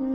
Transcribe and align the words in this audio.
Hi, 0.00 0.06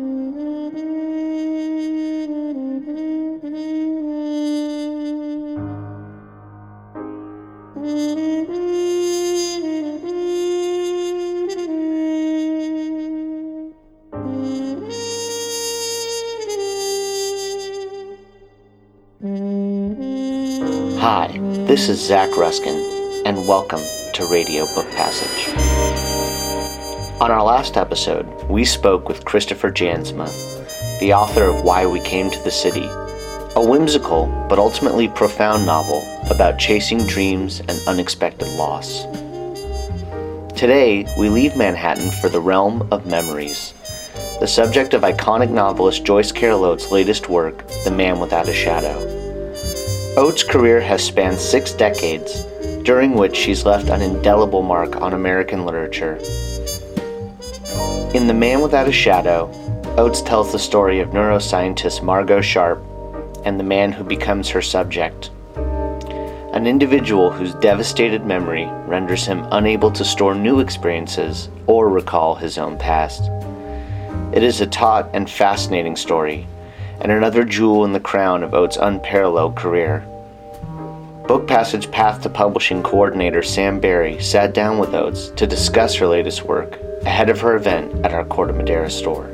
this 21.68 21.90
is 21.90 22.04
Zach 22.04 22.36
Ruskin, 22.36 22.74
and 23.24 23.48
welcome 23.48 23.80
to 24.16 24.28
Radio 24.32 24.66
Book 24.74 24.90
Passage. 24.90 25.64
On 27.21 27.32
our 27.32 27.43
last 27.43 27.77
episode, 27.77 28.28
we 28.50 28.65
spoke 28.65 29.07
with 29.07 29.23
Christopher 29.23 29.71
Jansma, 29.71 30.29
the 31.00 31.14
author 31.14 31.43
of 31.43 31.64
Why 31.64 31.86
We 31.86 32.01
Came 32.01 32.29
to 32.29 32.43
the 32.43 32.51
City, 32.51 32.85
a 33.55 33.65
whimsical 33.65 34.25
but 34.49 34.59
ultimately 34.59 35.07
profound 35.07 35.65
novel 35.65 36.03
about 36.29 36.59
chasing 36.59 37.07
dreams 37.07 37.61
and 37.61 37.79
unexpected 37.87 38.49
loss. 38.57 39.05
Today, 40.59 41.07
we 41.17 41.29
leave 41.29 41.55
Manhattan 41.55 42.11
for 42.20 42.27
the 42.27 42.41
realm 42.41 42.85
of 42.91 43.05
memories, 43.05 43.73
the 44.41 44.45
subject 44.45 44.93
of 44.93 45.03
iconic 45.03 45.49
novelist 45.49 46.03
Joyce 46.03 46.34
Carol 46.34 46.65
Oates' 46.65 46.91
latest 46.91 47.29
work, 47.29 47.65
The 47.85 47.91
Man 47.91 48.20
Without 48.20 48.49
a 48.49 48.53
Shadow. 48.53 48.99
Oates' 50.17 50.43
career 50.43 50.81
has 50.81 51.01
spanned 51.01 51.39
six 51.39 51.71
decades, 51.71 52.43
during 52.84 53.13
which 53.13 53.37
she's 53.37 53.65
left 53.65 53.89
an 53.89 54.01
indelible 54.01 54.61
mark 54.61 54.97
on 55.01 55.13
American 55.13 55.65
literature. 55.65 56.20
In 58.15 58.27
The 58.27 58.33
Man 58.33 58.61
Without 58.61 58.87
a 58.87 58.93
Shadow, 58.93 59.51
Oates 59.97 60.21
tells 60.21 60.53
the 60.53 60.57
story 60.57 61.01
of 61.01 61.09
neuroscientist 61.09 62.01
Margot 62.01 62.40
Sharp 62.40 62.81
and 63.43 63.59
the 63.59 63.63
man 63.65 63.91
who 63.91 64.06
becomes 64.06 64.48
her 64.48 64.62
subject. 64.62 65.31
An 66.53 66.66
individual 66.66 67.30
whose 67.30 67.53
devastated 67.56 68.25
memory 68.25 68.70
renders 68.88 69.25
him 69.25 69.45
unable 69.52 69.92
to 69.92 70.06
store 70.06 70.34
new 70.34 70.62
experiences 70.62 71.50
or 71.67 71.90
recall 71.90 72.36
his 72.36 72.58
own 72.58 72.78
past. 72.78 73.30
It 74.31 74.44
is 74.44 74.62
a 74.62 74.66
taut 74.66 75.09
and 75.12 75.30
fascinating 75.30 75.97
story 75.97 76.47
and 77.02 77.12
another 77.12 77.44
jewel 77.44 77.84
in 77.84 77.92
the 77.92 78.00
crown 78.00 78.44
of 78.44 78.53
Oates' 78.53 78.78
unparalleled 78.78 79.58
career. 79.58 80.08
Book 81.28 81.50
Passage 81.50 81.92
Path 81.92 82.22
to 82.22 82.30
Publishing 82.30 82.81
coordinator 82.81 83.44
Sam 83.44 83.81
Barry 83.81 84.22
sat 84.23 84.53
down 84.53 84.78
with 84.80 84.94
Oates 84.94 85.31
to 85.31 85.45
discuss 85.45 85.95
her 85.95 86.08
latest 86.08 86.44
work 86.44 86.80
ahead 87.06 87.30
of 87.30 87.39
her 87.39 87.56
event 87.56 88.06
at 88.06 88.14
our 88.14 88.25
Corte 88.25 88.56
Madera 88.56 88.89
store. 88.89 89.25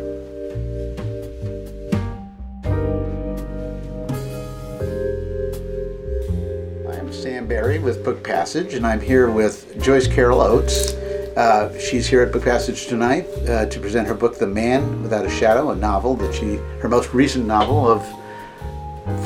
I'm 6.91 7.11
Sam 7.13 7.47
Barry 7.47 7.80
with 7.80 8.03
Book 8.03 8.23
Passage, 8.23 8.73
and 8.73 8.86
I'm 8.86 9.00
here 9.00 9.31
with 9.31 9.81
Joyce 9.81 10.08
Carol 10.08 10.41
Oates. 10.41 10.94
Uh, 11.38 11.75
she's 11.80 12.05
here 12.05 12.22
at 12.22 12.33
Book 12.33 12.44
Passage 12.44 12.88
tonight 12.88 13.25
uh, 13.47 13.66
to 13.67 13.80
present 13.80 14.08
her 14.08 14.13
book, 14.13 14.38
The 14.38 14.47
Man 14.47 15.02
Without 15.02 15.25
a 15.25 15.30
Shadow, 15.30 15.72
a 15.72 15.75
novel 15.75 16.16
that 16.17 16.35
she, 16.35 16.58
her 16.81 16.89
most 16.89 17.13
recent 17.13 17.45
novel 17.45 17.89
of 17.89 18.02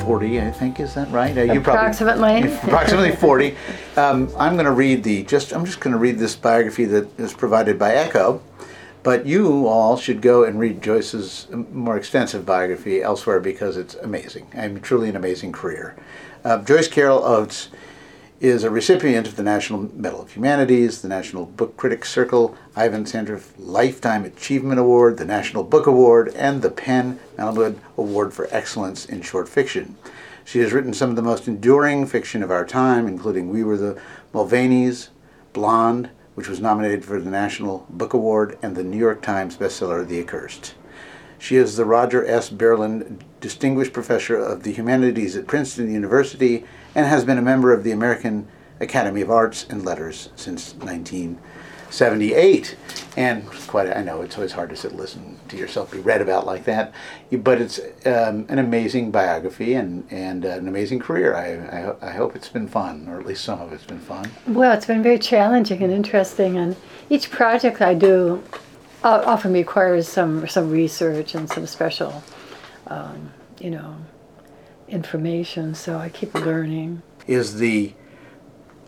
40, 0.02 0.40
I 0.40 0.50
think, 0.50 0.80
is 0.80 0.94
that 0.94 1.10
right? 1.10 1.36
Uh, 1.36 1.42
you 1.42 1.60
approximately. 1.60 2.42
Probably, 2.42 2.58
approximately 2.62 3.16
40. 3.16 3.56
Um, 3.96 4.30
I'm 4.38 4.54
going 4.54 4.66
to 4.66 4.72
read 4.72 5.02
the, 5.02 5.22
just, 5.24 5.52
I'm 5.52 5.64
just 5.64 5.80
going 5.80 5.92
to 5.92 5.98
read 5.98 6.18
this 6.18 6.36
biography 6.36 6.84
that 6.86 7.18
is 7.18 7.32
provided 7.32 7.78
by 7.78 7.92
Ecco, 7.92 8.40
but 9.02 9.26
you 9.26 9.66
all 9.66 9.96
should 9.96 10.20
go 10.20 10.44
and 10.44 10.58
read 10.58 10.82
Joyce's 10.82 11.48
more 11.72 11.96
extensive 11.96 12.44
biography 12.44 13.02
elsewhere 13.02 13.40
because 13.40 13.76
it's 13.76 13.94
amazing. 13.96 14.46
I 14.54 14.68
mean, 14.68 14.80
truly 14.80 15.08
an 15.08 15.16
amazing 15.16 15.52
career. 15.52 15.96
Uh, 16.44 16.62
Joyce 16.62 16.88
Carol 16.88 17.24
Oates 17.24 17.68
is 18.40 18.64
a 18.64 18.70
recipient 18.70 19.26
of 19.26 19.36
the 19.36 19.42
National 19.42 19.90
Medal 19.94 20.20
of 20.20 20.32
Humanities, 20.32 21.00
the 21.00 21.08
National 21.08 21.46
Book 21.46 21.76
Critics 21.78 22.10
Circle, 22.10 22.56
Ivan 22.74 23.04
Sandrof 23.04 23.52
Lifetime 23.58 24.26
Achievement 24.26 24.78
Award, 24.78 25.16
the 25.16 25.24
National 25.24 25.64
Book 25.64 25.86
Award, 25.86 26.34
and 26.34 26.60
the 26.60 26.70
PEN 26.70 27.18
Malamud 27.38 27.78
Award 27.96 28.34
for 28.34 28.46
Excellence 28.50 29.06
in 29.06 29.22
Short 29.22 29.48
Fiction. 29.48 29.96
She 30.44 30.58
has 30.58 30.74
written 30.74 30.92
some 30.92 31.08
of 31.08 31.16
the 31.16 31.22
most 31.22 31.48
enduring 31.48 32.06
fiction 32.06 32.42
of 32.42 32.50
our 32.50 32.66
time, 32.66 33.08
including 33.08 33.48
We 33.48 33.64
Were 33.64 33.78
the 33.78 33.98
Mulvaneys, 34.34 35.08
Blonde, 35.54 36.10
which 36.34 36.48
was 36.48 36.60
nominated 36.60 37.06
for 37.06 37.18
the 37.18 37.30
National 37.30 37.86
Book 37.88 38.12
Award, 38.12 38.58
and 38.60 38.76
the 38.76 38.84
New 38.84 38.98
York 38.98 39.22
Times 39.22 39.56
bestseller 39.56 40.06
The 40.06 40.20
Accursed. 40.20 40.74
She 41.38 41.56
is 41.56 41.76
the 41.76 41.86
Roger 41.86 42.26
S. 42.26 42.50
Berlind 42.50 43.24
Distinguished 43.40 43.94
Professor 43.94 44.36
of 44.36 44.62
the 44.62 44.72
Humanities 44.72 45.36
at 45.36 45.46
Princeton 45.46 45.92
University 45.92 46.64
and 46.96 47.06
has 47.06 47.24
been 47.24 47.38
a 47.38 47.42
member 47.42 47.72
of 47.72 47.84
the 47.84 47.92
American 47.92 48.48
Academy 48.80 49.20
of 49.20 49.30
Arts 49.30 49.66
and 49.68 49.84
Letters 49.84 50.30
since 50.34 50.74
1978. 50.76 52.74
And 53.18 53.46
quite, 53.68 53.94
I 53.94 54.02
know 54.02 54.22
it's 54.22 54.36
always 54.36 54.52
hard 54.52 54.70
to 54.70 54.76
sit 54.76 54.92
and 54.92 55.00
listen 55.00 55.38
to 55.48 55.58
yourself 55.58 55.92
be 55.92 55.98
read 55.98 56.22
about 56.22 56.46
like 56.46 56.64
that, 56.64 56.94
but 57.30 57.60
it's 57.60 57.78
um, 58.06 58.46
an 58.48 58.58
amazing 58.58 59.10
biography 59.10 59.74
and, 59.74 60.10
and 60.10 60.46
uh, 60.46 60.48
an 60.50 60.68
amazing 60.68 60.98
career. 61.00 61.34
I, 61.34 61.56
I, 61.80 62.08
I 62.08 62.12
hope 62.12 62.34
it's 62.34 62.48
been 62.48 62.66
fun, 62.66 63.06
or 63.08 63.20
at 63.20 63.26
least 63.26 63.44
some 63.44 63.60
of 63.60 63.74
it's 63.74 63.84
been 63.84 64.00
fun. 64.00 64.30
Well, 64.46 64.72
it's 64.72 64.86
been 64.86 65.02
very 65.02 65.18
challenging 65.18 65.82
and 65.82 65.92
interesting, 65.92 66.56
and 66.56 66.76
each 67.10 67.30
project 67.30 67.82
I 67.82 67.92
do 67.92 68.42
often 69.04 69.52
requires 69.52 70.08
some 70.08 70.48
some 70.48 70.70
research 70.70 71.34
and 71.34 71.48
some 71.48 71.66
special, 71.66 72.24
um, 72.86 73.32
you 73.60 73.70
know, 73.70 73.96
information. 74.88 75.74
So 75.74 75.98
I 75.98 76.08
keep 76.08 76.34
learning. 76.34 77.02
Is 77.26 77.56
the 77.56 77.92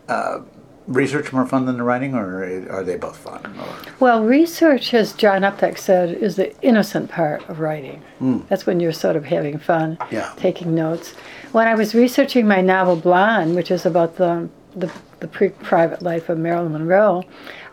uh, 0.09 0.41
research 0.87 1.33
more 1.33 1.47
fun 1.47 1.67
than 1.67 1.77
the 1.77 1.83
writing, 1.83 2.15
or 2.15 2.43
are 2.71 2.83
they 2.83 2.97
both 2.97 3.17
fun? 3.17 3.45
Or? 3.59 3.93
Well, 4.01 4.25
research, 4.25 4.95
as 4.95 5.13
John 5.13 5.43
Updike 5.43 5.79
said, 5.79 6.11
is 6.11 6.37
the 6.37 6.59
innocent 6.63 7.11
part 7.11 7.49
of 7.49 7.61
writing. 7.61 8.03
Mm. 8.21 8.49
That's 8.49 8.67
when 8.67 8.81
you're 8.81 8.93
sort 8.93 9.17
of 9.17 9.25
having 9.25 9.59
fun, 9.59 9.99
yeah. 10.11 10.33
taking 10.37 10.75
notes. 10.75 11.15
When 11.53 11.67
I 11.67 11.75
was 11.75 11.95
researching 11.95 12.47
my 12.47 12.61
novel 12.61 12.97
Blonde, 12.97 13.55
which 13.55 13.71
is 13.71 13.87
about 13.87 14.17
the 14.17 14.49
the, 14.77 14.93
the 15.21 15.29
pre-private 15.29 16.03
life 16.03 16.29
of 16.29 16.39
Marilyn 16.39 16.73
Monroe, 16.73 17.25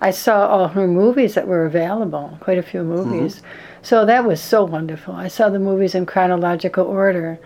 I 0.01 0.11
saw 0.11 0.47
all 0.47 0.69
her 0.69 0.87
movies 0.87 1.35
that 1.35 1.47
were 1.47 1.65
available, 1.65 2.37
quite 2.39 2.57
a 2.57 2.63
few 2.63 2.83
movies. 2.83 3.35
Mm-hmm. 3.35 3.47
So 3.83 4.05
that 4.05 4.25
was 4.25 4.41
so 4.41 4.63
wonderful. 4.63 5.13
I 5.13 5.27
saw 5.27 5.49
the 5.49 5.59
movies 5.59 5.93
in 5.93 6.05
chronological 6.07 6.85
order, 6.85 7.37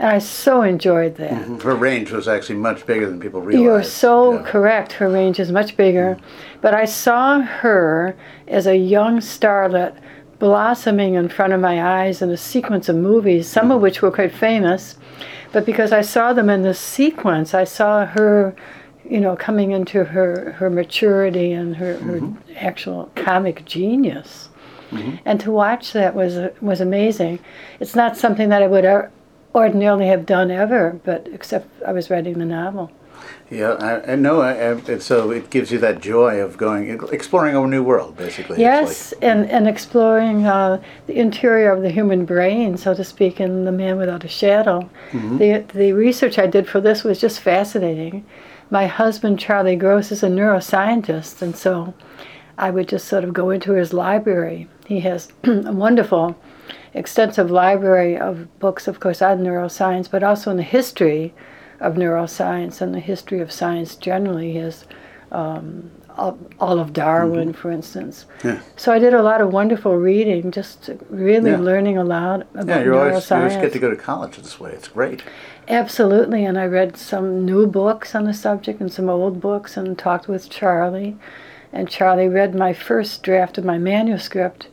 I 0.00 0.18
so 0.18 0.62
enjoyed 0.62 1.16
that. 1.16 1.32
Mm-hmm. 1.32 1.58
Her 1.60 1.74
range 1.74 2.10
was 2.12 2.28
actually 2.28 2.56
much 2.56 2.86
bigger 2.86 3.08
than 3.08 3.20
people 3.20 3.40
realize. 3.40 3.64
You're 3.64 3.82
so 3.82 4.34
yeah. 4.34 4.42
correct. 4.42 4.92
Her 4.92 5.10
range 5.10 5.40
is 5.40 5.50
much 5.50 5.76
bigger. 5.76 6.16
Mm-hmm. 6.16 6.60
But 6.60 6.74
I 6.74 6.84
saw 6.84 7.40
her 7.40 8.16
as 8.46 8.66
a 8.66 8.76
young 8.76 9.18
starlet 9.18 9.96
blossoming 10.38 11.14
in 11.14 11.28
front 11.28 11.52
of 11.52 11.60
my 11.60 12.04
eyes 12.04 12.22
in 12.22 12.30
a 12.30 12.36
sequence 12.36 12.88
of 12.88 12.96
movies, 12.96 13.48
some 13.48 13.70
of 13.70 13.76
mm-hmm. 13.76 13.82
which 13.82 14.02
were 14.02 14.10
quite 14.10 14.32
famous. 14.32 14.96
But 15.52 15.66
because 15.66 15.92
I 15.92 16.02
saw 16.02 16.32
them 16.32 16.48
in 16.48 16.62
this 16.62 16.78
sequence, 16.78 17.54
I 17.54 17.64
saw 17.64 18.06
her 18.06 18.54
you 19.08 19.20
know, 19.20 19.36
coming 19.36 19.70
into 19.70 20.04
her, 20.04 20.52
her 20.52 20.68
maturity 20.68 21.52
and 21.52 21.76
her, 21.76 21.94
mm-hmm. 21.94 22.34
her 22.34 22.56
actual 22.56 23.10
comic 23.14 23.64
genius. 23.64 24.50
Mm-hmm. 24.90 25.16
And 25.24 25.40
to 25.40 25.50
watch 25.50 25.92
that 25.92 26.14
was 26.14 26.50
was 26.62 26.80
amazing. 26.80 27.40
It's 27.78 27.94
not 27.94 28.16
something 28.16 28.48
that 28.48 28.62
I 28.62 28.66
would 28.66 28.86
ordinarily 29.54 30.06
have 30.06 30.26
done 30.26 30.50
ever, 30.50 31.00
but 31.04 31.28
except 31.32 31.68
I 31.82 31.92
was 31.92 32.10
writing 32.10 32.38
the 32.38 32.44
novel. 32.44 32.90
Yeah, 33.50 33.72
I, 33.72 34.12
I 34.12 34.16
know. 34.16 34.42
I, 34.42 34.98
so 34.98 35.30
it 35.30 35.50
gives 35.50 35.72
you 35.72 35.78
that 35.78 36.00
joy 36.00 36.40
of 36.40 36.56
going, 36.56 37.00
exploring 37.10 37.56
a 37.56 37.66
new 37.66 37.82
world, 37.82 38.16
basically. 38.16 38.60
Yes, 38.60 39.12
like, 39.12 39.24
and, 39.24 39.50
and 39.50 39.66
exploring 39.66 40.46
uh, 40.46 40.80
the 41.06 41.18
interior 41.18 41.72
of 41.72 41.82
the 41.82 41.90
human 41.90 42.24
brain, 42.26 42.76
so 42.76 42.94
to 42.94 43.02
speak, 43.02 43.40
in 43.40 43.64
The 43.64 43.72
Man 43.72 43.96
Without 43.96 44.24
a 44.24 44.28
Shadow. 44.28 44.88
Mm-hmm. 45.10 45.38
The, 45.38 45.64
the 45.74 45.92
research 45.92 46.38
I 46.38 46.46
did 46.46 46.68
for 46.68 46.80
this 46.80 47.02
was 47.02 47.20
just 47.20 47.40
fascinating 47.40 48.24
my 48.70 48.86
husband, 48.86 49.38
Charlie 49.38 49.76
Gross, 49.76 50.12
is 50.12 50.22
a 50.22 50.28
neuroscientist, 50.28 51.40
and 51.40 51.56
so 51.56 51.94
I 52.56 52.70
would 52.70 52.88
just 52.88 53.08
sort 53.08 53.24
of 53.24 53.32
go 53.32 53.50
into 53.50 53.72
his 53.72 53.92
library. 53.92 54.68
He 54.86 55.00
has 55.00 55.28
a 55.44 55.72
wonderful, 55.72 56.36
extensive 56.98 57.50
library 57.50 58.16
of 58.16 58.58
books, 58.58 58.88
of 58.88 59.00
course, 59.00 59.22
on 59.22 59.38
neuroscience, 59.38 60.10
but 60.10 60.22
also 60.22 60.50
in 60.50 60.56
the 60.56 60.62
history 60.62 61.34
of 61.80 61.94
neuroscience 61.94 62.80
and 62.80 62.94
the 62.94 63.00
history 63.00 63.40
of 63.40 63.52
science 63.52 63.94
generally. 63.96 64.54
Has 64.54 64.84
um, 65.30 65.90
all 66.18 66.80
of 66.80 66.92
Darwin, 66.92 67.50
mm-hmm. 67.50 67.60
for 67.60 67.70
instance. 67.70 68.26
Yeah. 68.44 68.60
So 68.76 68.92
I 68.92 68.98
did 68.98 69.14
a 69.14 69.22
lot 69.22 69.40
of 69.40 69.52
wonderful 69.52 69.96
reading, 69.96 70.50
just 70.50 70.90
really 71.10 71.52
yeah. 71.52 71.58
learning 71.58 71.96
a 71.96 72.04
lot 72.04 72.46
about 72.54 72.80
yeah, 72.80 72.82
neuroscience. 72.82 73.00
Always, 73.02 73.30
you 73.30 73.36
always 73.36 73.56
get 73.56 73.72
to 73.72 73.78
go 73.78 73.90
to 73.90 73.96
college 73.96 74.36
this 74.36 74.58
way. 74.58 74.72
It's 74.72 74.88
great. 74.88 75.22
Absolutely, 75.68 76.44
and 76.44 76.58
I 76.58 76.66
read 76.66 76.96
some 76.96 77.44
new 77.44 77.66
books 77.66 78.14
on 78.14 78.24
the 78.24 78.34
subject 78.34 78.80
and 78.80 78.92
some 78.92 79.08
old 79.08 79.40
books 79.40 79.76
and 79.76 79.98
talked 79.98 80.28
with 80.28 80.50
Charlie. 80.50 81.16
And 81.72 81.88
Charlie 81.88 82.28
read 82.28 82.54
my 82.54 82.72
first 82.72 83.22
draft 83.22 83.58
of 83.58 83.64
my 83.64 83.78
manuscript 83.78 84.68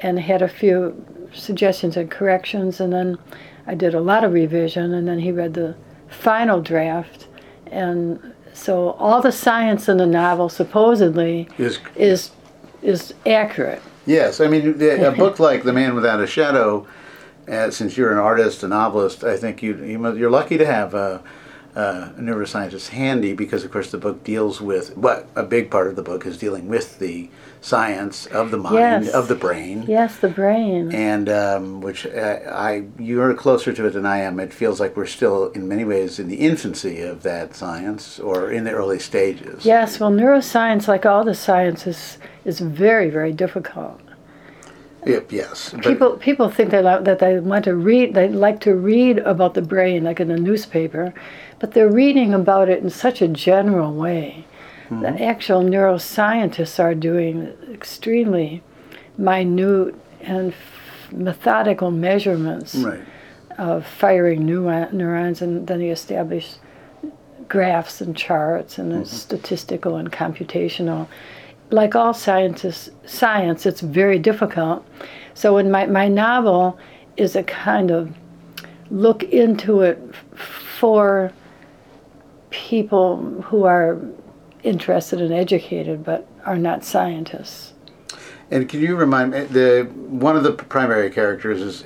and 0.00 0.20
had 0.20 0.42
a 0.42 0.48
few 0.48 1.04
suggestions 1.36 1.96
and 1.96 2.10
corrections, 2.10 2.80
and 2.80 2.92
then 2.92 3.18
I 3.66 3.74
did 3.74 3.94
a 3.94 4.00
lot 4.00 4.24
of 4.24 4.32
revision, 4.32 4.94
and 4.94 5.06
then 5.06 5.18
he 5.18 5.32
read 5.32 5.54
the 5.54 5.76
final 6.08 6.60
draft, 6.60 7.28
and 7.66 8.34
so 8.52 8.90
all 8.92 9.20
the 9.20 9.32
science 9.32 9.88
in 9.88 9.98
the 9.98 10.06
novel 10.06 10.48
supposedly 10.48 11.48
Is 11.58 11.78
is 11.94 12.30
is 12.82 13.14
accurate. 13.26 13.82
Yes, 14.06 14.40
I 14.40 14.48
mean 14.48 14.80
a 14.80 15.10
book 15.16 15.38
like 15.38 15.64
The 15.64 15.72
Man 15.72 15.94
Without 15.94 16.20
a 16.20 16.26
Shadow. 16.26 16.86
Uh, 17.48 17.70
since 17.70 17.96
you're 17.96 18.10
an 18.10 18.18
artist, 18.18 18.64
a 18.64 18.68
novelist, 18.68 19.22
I 19.22 19.36
think 19.36 19.62
you, 19.62 19.76
you 19.84 20.16
you're 20.16 20.30
lucky 20.30 20.58
to 20.58 20.66
have 20.66 20.94
a, 20.94 21.22
a 21.76 22.12
neuroscientist 22.18 22.88
handy 22.88 23.34
because, 23.34 23.62
of 23.62 23.70
course, 23.70 23.92
the 23.92 23.98
book 23.98 24.24
deals 24.24 24.60
with 24.60 24.96
what 24.96 25.28
a 25.36 25.44
big 25.44 25.70
part 25.70 25.86
of 25.86 25.94
the 25.94 26.02
book 26.02 26.26
is 26.26 26.38
dealing 26.38 26.66
with 26.66 26.98
the 26.98 27.30
science 27.66 28.26
of 28.26 28.52
the 28.52 28.56
mind, 28.56 28.76
Yes. 28.76 29.08
of 29.08 29.26
the 29.26 29.34
brain, 29.34 29.84
Yes, 29.88 30.16
the 30.18 30.28
brain. 30.28 30.92
and 30.92 31.28
um, 31.28 31.80
which 31.80 32.06
uh, 32.06 32.38
I 32.48 32.84
you're 32.96 33.34
closer 33.34 33.72
to 33.72 33.86
it 33.86 33.90
than 33.94 34.06
I 34.06 34.18
am. 34.18 34.38
It 34.38 34.52
feels 34.52 34.78
like 34.78 34.96
we're 34.96 35.06
still, 35.18 35.50
in 35.50 35.66
many 35.66 35.84
ways, 35.84 36.20
in 36.20 36.28
the 36.28 36.36
infancy 36.36 37.02
of 37.02 37.24
that 37.24 37.56
science 37.56 38.20
or 38.20 38.52
in 38.52 38.62
the 38.64 38.70
early 38.70 39.00
stages. 39.00 39.64
Yes, 39.64 39.98
well, 39.98 40.12
neuroscience, 40.12 40.86
like 40.86 41.04
all 41.04 41.24
the 41.24 41.34
sciences, 41.34 42.18
is 42.44 42.60
very, 42.60 43.10
very 43.10 43.32
difficult. 43.32 44.00
Yep, 45.04 45.32
yes. 45.32 45.74
People 45.82 46.10
people 46.28 46.48
think 46.48 46.70
they 46.70 46.82
like, 46.82 47.02
that 47.04 47.18
they 47.18 47.38
want 47.40 47.64
to 47.64 47.74
read, 47.74 48.14
they 48.14 48.28
like 48.28 48.60
to 48.60 48.74
read 48.74 49.18
about 49.18 49.54
the 49.54 49.62
brain, 49.62 50.04
like 50.04 50.20
in 50.20 50.30
a 50.30 50.36
newspaper, 50.36 51.12
but 51.58 51.72
they're 51.72 51.90
reading 52.04 52.32
about 52.32 52.68
it 52.68 52.80
in 52.82 52.90
such 52.90 53.20
a 53.22 53.28
general 53.28 53.92
way. 53.92 54.44
Mm-hmm. 54.90 55.02
The 55.02 55.22
actual 55.22 55.62
neuroscientists 55.62 56.82
are 56.82 56.94
doing 56.94 57.52
extremely 57.72 58.62
minute 59.18 59.94
and 60.20 60.52
f- 60.52 61.12
methodical 61.12 61.90
measurements 61.90 62.74
right. 62.76 63.00
of 63.58 63.86
firing 63.86 64.46
neu- 64.46 64.92
neurons, 64.92 65.42
and 65.42 65.66
then 65.66 65.80
they 65.80 65.90
establish 65.90 66.54
graphs 67.48 68.00
and 68.00 68.16
charts, 68.16 68.78
and 68.78 68.92
it's 68.92 69.10
mm-hmm. 69.10 69.16
statistical 69.16 69.96
and 69.96 70.12
computational. 70.12 71.08
Like 71.70 71.96
all 71.96 72.14
scientists, 72.14 72.90
science, 73.06 73.66
it's 73.66 73.80
very 73.80 74.20
difficult. 74.20 74.86
So, 75.34 75.58
in 75.58 75.70
my, 75.70 75.86
my 75.86 76.06
novel 76.06 76.78
is 77.16 77.34
a 77.34 77.42
kind 77.42 77.90
of 77.90 78.14
look 78.90 79.24
into 79.24 79.80
it 79.80 79.98
f- 80.32 80.38
for 80.78 81.32
people 82.50 83.42
who 83.42 83.64
are 83.64 83.98
interested 84.66 85.20
and 85.20 85.32
educated 85.32 86.04
but 86.04 86.26
are 86.44 86.58
not 86.58 86.84
scientists. 86.84 87.72
And 88.50 88.68
can 88.68 88.80
you 88.80 88.94
remind 88.94 89.32
me 89.32 89.40
the 89.44 89.90
one 89.92 90.36
of 90.36 90.44
the 90.44 90.52
primary 90.52 91.10
characters 91.10 91.60
is 91.60 91.84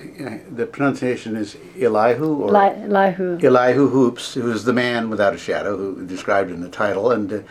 the 0.50 0.66
pronunciation 0.66 1.34
is 1.34 1.56
Elihu 1.80 2.34
or 2.34 2.54
Elihu 2.54 3.38
Elihu 3.42 3.88
Hoopes, 3.88 4.34
who 4.34 4.50
is 4.50 4.64
the 4.64 4.74
man 4.74 5.08
without 5.08 5.34
a 5.34 5.38
shadow, 5.38 5.76
who 5.76 6.06
described 6.06 6.50
in 6.50 6.60
the 6.60 6.68
title, 6.68 7.12
and 7.12 7.44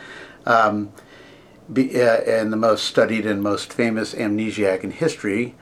um, 0.46 0.92
be, 1.74 2.00
uh, 2.00 2.18
and 2.22 2.54
the 2.54 2.58
most 2.58 2.86
studied 2.86 3.26
and 3.26 3.42
most 3.42 3.74
famous 3.74 4.14
amnesiac 4.14 4.84
in 4.84 4.92
history, 4.92 5.56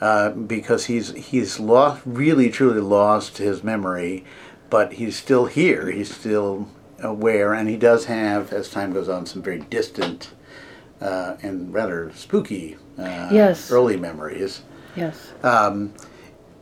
uh, 0.00 0.30
because 0.30 0.86
he's 0.86 1.12
he's 1.12 1.60
lost 1.60 2.00
really 2.06 2.48
truly 2.48 2.80
lost 2.80 3.36
his 3.36 3.62
memory, 3.62 4.24
but 4.70 4.94
he's 4.94 5.14
still 5.14 5.44
here. 5.44 5.90
He's 5.90 6.14
still 6.14 6.68
aware, 7.08 7.52
and 7.54 7.68
he 7.68 7.76
does 7.76 8.06
have, 8.06 8.52
as 8.52 8.68
time 8.70 8.92
goes 8.92 9.08
on, 9.08 9.26
some 9.26 9.42
very 9.42 9.60
distant 9.60 10.30
uh, 11.00 11.36
and 11.42 11.72
rather 11.72 12.10
spooky 12.14 12.76
uh, 12.98 13.28
Yes. 13.30 13.70
early 13.70 13.96
memories 13.96 14.62
Yes. 14.96 15.32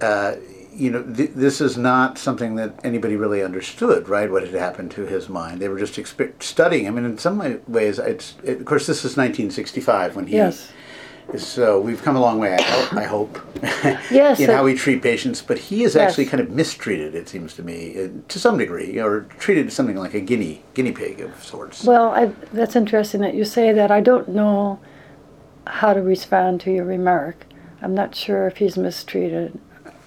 uh, 0.00 0.34
you 0.74 0.90
know, 0.90 1.02
th- 1.02 1.32
this 1.34 1.60
is 1.60 1.76
not 1.76 2.16
something 2.16 2.54
that 2.56 2.80
anybody 2.82 3.14
really 3.14 3.42
understood, 3.42 4.08
right? 4.08 4.30
What 4.30 4.42
had 4.42 4.54
happened 4.54 4.90
to 4.92 5.02
his 5.06 5.28
mind? 5.28 5.60
They 5.60 5.68
were 5.68 5.78
just 5.78 6.00
studying. 6.42 6.86
I 6.88 6.90
mean, 6.90 7.04
in 7.04 7.18
some 7.18 7.38
ways, 7.68 7.98
it's 7.98 8.34
it, 8.42 8.58
of 8.60 8.64
course 8.64 8.86
this 8.86 8.98
is 9.04 9.16
1965 9.16 10.16
when 10.16 10.26
he. 10.28 10.36
Yes. 10.36 10.72
So 11.38 11.80
we've 11.80 12.02
come 12.02 12.16
a 12.16 12.20
long 12.20 12.38
way. 12.38 12.54
I, 12.54 12.62
ho- 12.62 12.98
I 12.98 13.04
hope. 13.04 13.38
Yes, 14.10 14.38
in 14.40 14.50
how 14.50 14.64
we 14.64 14.74
treat 14.74 15.02
patients, 15.02 15.40
but 15.40 15.56
he 15.58 15.82
is 15.84 15.94
Yes. 15.94 16.10
actually 16.10 16.26
kind 16.26 16.40
of 16.40 16.50
mistreated. 16.50 17.14
It 17.14 17.28
seems 17.28 17.54
to 17.54 17.62
me, 17.62 18.04
uh, 18.04 18.08
to 18.28 18.38
some 18.38 18.58
degree, 18.58 18.98
or 19.00 19.22
treated 19.38 19.66
as 19.68 19.72
something 19.74 19.96
like 19.96 20.14
a 20.14 20.20
guinea 20.20 20.62
guinea 20.74 20.92
pig 20.92 21.20
of 21.20 21.42
sorts. 21.42 21.84
Well, 21.84 22.10
I, 22.10 22.26
that's 22.52 22.76
interesting 22.76 23.20
that 23.22 23.34
you 23.34 23.44
say 23.44 23.72
that. 23.72 23.90
I 23.90 24.00
don't 24.00 24.28
know 24.28 24.78
how 25.66 25.94
to 25.94 26.02
respond 26.02 26.60
to 26.62 26.72
your 26.72 26.84
remark. 26.84 27.46
I'm 27.80 27.94
not 27.94 28.14
sure 28.14 28.46
if 28.46 28.58
he's 28.58 28.76
mistreated. 28.76 29.58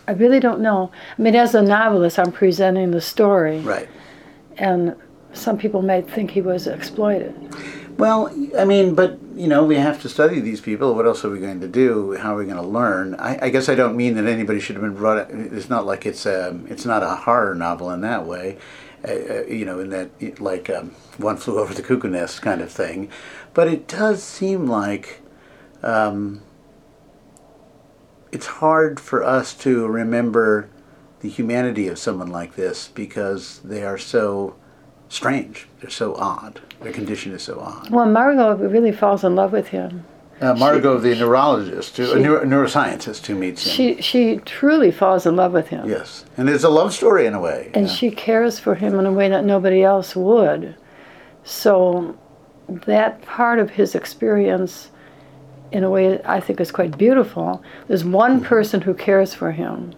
I 0.08 0.12
really 0.12 0.40
don't 0.40 0.60
know. 0.62 0.92
I 1.18 1.22
mean, 1.22 1.36
as 1.36 1.56
a 1.56 1.62
novelist, 1.62 2.20
I'm 2.20 2.32
presenting 2.32 2.92
the 2.92 3.02
story, 3.02 3.60
right. 3.62 3.90
and 4.58 4.96
some 5.34 5.58
people 5.58 5.82
might 5.82 6.10
think 6.10 6.32
he 6.32 6.42
was 6.42 6.68
exploited. 6.68 7.34
Well, 7.98 8.30
I 8.58 8.66
mean, 8.66 8.94
but 8.94 9.20
you 9.36 9.48
know, 9.48 9.64
we 9.64 9.76
have 9.76 10.02
to 10.02 10.10
study 10.10 10.40
these 10.40 10.60
people. 10.60 10.96
What 10.96 11.06
else 11.06 11.24
are 11.24 11.30
we 11.30 11.40
going 11.40 11.62
to 11.62 11.68
do? 11.68 12.14
How 12.18 12.36
are 12.36 12.40
we 12.40 12.46
going 12.46 12.58
to 12.58 12.62
learn? 12.62 13.16
I, 13.16 13.46
I 13.46 13.50
guess 13.50 13.70
I 13.70 13.76
don't 13.76 13.96
mean 13.96 14.16
that 14.16 14.26
anybody 14.26 14.60
should 14.60 14.76
have 14.76 14.84
been 14.84 14.96
brought. 14.96 15.30
It's 15.30 15.70
not 15.70 15.86
like 15.86 16.06
it's 16.06 16.26
a, 16.26 16.60
it's 16.68 16.86
not 16.86 17.04
a 17.04 17.16
horror 17.16 17.56
novel 17.56 17.92
in 17.92 18.02
that 18.02 18.26
way. 18.26 18.58
Uh, 19.08 19.12
uh, 19.12 19.46
you 19.46 19.66
know, 19.66 19.80
in 19.80 19.90
that 19.92 20.42
like 20.42 20.70
um, 20.70 20.90
one 21.18 21.38
flew 21.38 21.60
over 21.60 21.74
the 21.74 21.82
cuckoo 21.82 22.10
nest 22.10 22.42
kind 22.42 22.62
of 22.62 22.72
thing. 22.72 23.10
But 23.54 23.68
it 23.68 23.88
does 23.88 24.24
seem 24.24 24.68
like 24.68 25.22
um, 25.84 26.42
it's 28.32 28.48
hard 28.48 29.00
for 29.00 29.24
us 29.24 29.54
to 29.56 29.88
remember 29.88 30.70
the 31.20 31.30
humanity 31.30 31.88
of 31.88 32.00
someone 32.00 32.30
like 32.30 32.56
this 32.56 32.90
because 32.90 33.60
they 33.60 33.84
are 33.84 33.98
so 33.98 34.56
strange. 35.10 35.68
They're 35.82 35.90
so 35.90 36.16
odd. 36.16 36.62
Their 36.82 36.94
condition 36.94 37.32
is 37.34 37.44
so 37.44 37.60
odd. 37.60 37.90
Well, 37.90 38.06
Margot 38.06 38.56
really 38.58 38.92
falls 38.92 39.24
in 39.24 39.36
love 39.36 39.52
with 39.52 39.68
him. 39.68 40.06
Uh, 40.42 40.54
Margot, 40.54 40.98
the 40.98 41.16
neurologist, 41.16 41.96
who, 41.96 42.12
a 42.12 42.20
neuro, 42.20 42.44
neuroscientist 42.44 43.26
who 43.26 43.36
meets 43.36 43.66
him. 43.66 43.72
She 43.72 44.02
she 44.02 44.38
truly 44.40 44.92
falls 44.92 45.26
in 45.26 45.38
love 45.38 45.54
with 45.54 45.70
him, 45.70 45.88
yes, 45.88 46.26
and 46.36 46.50
it's 46.50 46.66
a 46.66 46.70
love 46.70 46.94
story 46.94 47.26
in 47.26 47.34
a 47.34 47.40
way. 47.40 47.72
and 47.74 47.88
yeah. 47.88 47.94
she 47.94 48.12
cares 48.12 48.60
for 48.60 48.76
him 48.76 49.00
in 49.00 49.06
a 49.06 49.14
way 49.14 49.30
that 49.30 49.46
nobody 49.46 49.82
else 49.82 50.14
would. 50.14 50.76
So 51.46 52.18
that 52.68 53.22
part 53.22 53.60
of 53.60 53.70
his 53.70 53.96
experience, 53.96 54.92
in 55.72 55.86
a 55.86 55.90
way, 55.90 56.22
I 56.26 56.42
think 56.42 56.60
is 56.60 56.72
quite 56.72 56.98
beautiful. 56.98 57.64
There's 57.88 58.04
one 58.04 58.44
person 58.44 58.82
who 58.82 58.94
cares 58.94 59.34
for 59.34 59.54
him, 59.54 59.94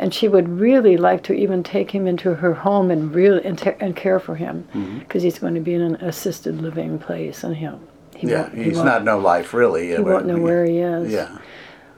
and 0.00 0.14
she 0.14 0.26
would 0.28 0.48
really 0.48 0.96
like 0.96 1.22
to 1.24 1.34
even 1.34 1.62
take 1.62 1.90
him 1.90 2.06
into 2.06 2.34
her 2.34 2.54
home 2.54 2.90
and 2.90 3.14
really 3.14 3.44
and, 3.44 3.58
ta- 3.58 3.74
and 3.80 3.94
care 3.94 4.18
for 4.18 4.34
him, 4.34 4.66
mm-hmm. 4.74 4.98
because 5.00 5.22
he's 5.22 5.38
going 5.38 5.54
to 5.54 5.60
be 5.60 5.74
in 5.74 5.82
an 5.82 5.94
assisted 5.96 6.60
living 6.60 6.98
place, 6.98 7.44
and 7.44 7.54
he'll. 7.56 7.80
He 8.16 8.28
yeah, 8.28 8.50
he 8.54 8.64
he's 8.64 8.76
won't- 8.76 8.86
not 8.86 9.04
no 9.04 9.18
life 9.18 9.54
really. 9.54 9.88
He 9.88 9.98
won't 9.98 10.26
know 10.26 10.38
where 10.38 10.64
he 10.64 10.78
is. 10.78 11.12
Yeah, 11.12 11.38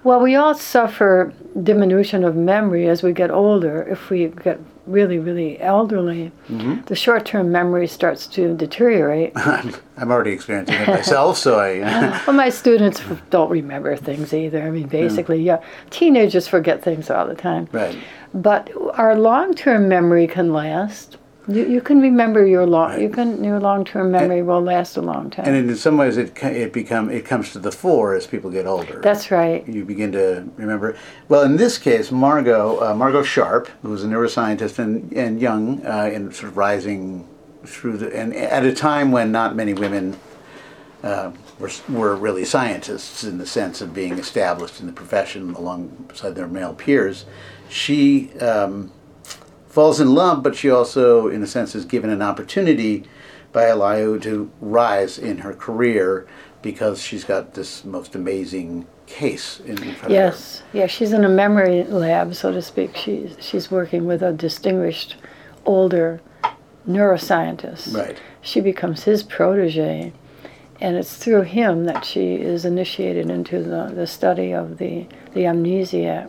Well, 0.05 0.21
we 0.21 0.35
all 0.35 0.55
suffer 0.55 1.33
diminution 1.63 2.25
of 2.25 2.35
memory 2.35 2.89
as 2.89 3.03
we 3.03 3.13
get 3.13 3.31
older. 3.31 3.83
If 3.83 4.11
we 4.11 4.27
get 4.29 4.59
really, 4.87 5.19
really 5.19 5.61
elderly, 5.61 6.33
Mm-hmm. 6.49 6.83
the 6.87 6.97
short 6.97 7.25
term 7.25 7.53
memory 7.53 7.87
starts 7.87 8.27
to 8.29 8.57
deteriorate. 8.57 9.33
I'm, 9.37 10.11
already 10.11 10.33
experiencing 10.33 10.75
it 10.75 10.89
myself, 10.89 11.39
so 11.39 11.59
I. 11.61 11.79
well, 12.27 12.33
my 12.37 12.49
students 12.49 13.01
don't 13.31 13.49
remember 13.51 13.95
things 13.97 14.35
either. 14.35 14.63
I 14.63 14.71
mean, 14.71 14.89
basically, 14.89 15.41
yeah, 15.43 15.63
teenagers 15.91 16.49
forget 16.49 16.83
things 16.83 17.11
all 17.11 17.27
the 17.27 17.35
time. 17.37 17.69
right. 17.73 17.97
But 18.35 18.71
our 18.95 19.17
long 19.17 19.55
term 19.55 19.89
memory 19.89 20.27
can 20.27 20.53
last. 20.53 21.17
You, 21.49 21.67
you 21.67 21.81
can 21.81 22.01
remember 22.01 22.47
your 22.47 22.67
long. 22.67 23.01
You 23.01 23.09
can 23.09 23.43
your 23.43 23.59
long 23.59 23.85
term 23.85 24.13
memory 24.13 24.43
will 24.43 24.61
last 24.61 24.97
a 24.97 25.03
long 25.03 25.29
time. 25.29 25.47
And 25.47 25.71
in 25.71 25.77
some 25.77 25.97
ways, 25.97 26.17
it 26.17 26.41
it 26.43 26.73
become 26.73 27.11
it 27.11 27.25
comes 27.25 27.51
to 27.53 27.59
the 27.59 27.73
fore 27.73 28.15
as 28.15 28.27
people 28.27 28.51
get 28.51 28.67
older. 28.67 29.01
That's 29.01 29.31
right. 29.31 29.67
you 29.67 29.85
begin 29.85 30.13
to 30.13 30.49
remember. 30.57 30.97
Well, 31.29 31.43
in 31.43 31.57
this 31.57 31.79
case, 31.79 32.13
Margot 32.13 32.81
uh, 32.81 32.95
Margot 32.95 33.25
Sharp, 33.25 33.69
who 33.83 33.91
was 33.91 34.05
a 34.05 34.07
neuroscientist 34.07 34.79
and 34.79 35.13
and 35.13 35.41
young 35.41 35.85
uh, 35.85 36.11
and 36.13 36.33
sort 36.35 36.53
of 36.53 36.57
rising 36.57 37.27
through 37.65 37.97
the 37.99 38.17
and 38.17 38.35
at 38.35 38.65
a 38.65 38.73
time 38.73 39.11
when 39.11 39.33
not 39.33 39.57
many 39.57 39.75
women 39.75 40.17
uh, 41.03 41.33
were 41.59 41.71
were 41.89 42.15
really 42.15 42.45
scientists 42.45 43.25
in 43.25 43.39
the 43.39 43.47
sense 43.47 43.81
of 43.81 43.93
being 43.93 44.13
established 44.13 44.79
in 44.79 44.87
the 44.87 44.93
profession 44.93 45.55
alongside 45.55 46.37
their 46.37 46.49
male 46.49 46.75
peers, 46.75 47.25
she. 47.69 48.33
Um, 48.39 48.93
falls 49.73 50.01
in 50.01 50.15
love, 50.15 50.43
but 50.43 50.55
she 50.55 50.69
also, 50.69 51.29
in 51.29 51.43
a 51.43 51.47
sense, 51.47 51.75
is 51.75 51.87
given 51.87 52.11
an 52.11 52.21
opportunity 52.21 53.05
by 53.53 53.69
Elihu 53.69 54.19
to 54.21 54.51
rise 54.61 55.19
in 55.19 55.39
her 55.39 55.55
career 55.55 56.27
because 56.61 57.03
she's 57.03 57.25
got 57.25 57.55
this 57.55 57.83
most 57.83 58.15
amazing 58.15 58.87
case 59.07 59.61
in 59.61 59.77
front 59.77 60.13
Yes, 60.13 60.63
yeah, 60.75 60.87
she's 60.87 61.13
in 61.13 61.25
a 61.25 61.29
memory 61.29 61.85
lab, 61.85 62.35
so 62.35 62.53
to 62.53 62.61
speak. 62.61 62.97
She's 62.97 63.35
she's 63.41 63.71
working 63.71 64.05
with 64.05 64.23
a 64.23 64.33
distinguished 64.33 65.17
older 65.65 66.21
neuroscientist. 66.87 67.97
Right. 67.97 68.19
She 68.43 68.61
becomes 68.61 69.05
his 69.05 69.23
protege, 69.23 70.13
and 70.83 70.97
it's 70.97 71.17
through 71.17 71.43
him 71.43 71.85
that 71.85 72.05
she 72.05 72.35
is 72.35 72.67
initiated 72.67 73.31
into 73.31 73.63
the, 73.63 73.91
the 73.95 74.07
study 74.07 74.53
of 74.53 74.77
the, 74.79 75.07
the 75.33 75.47
amnesia. 75.47 76.29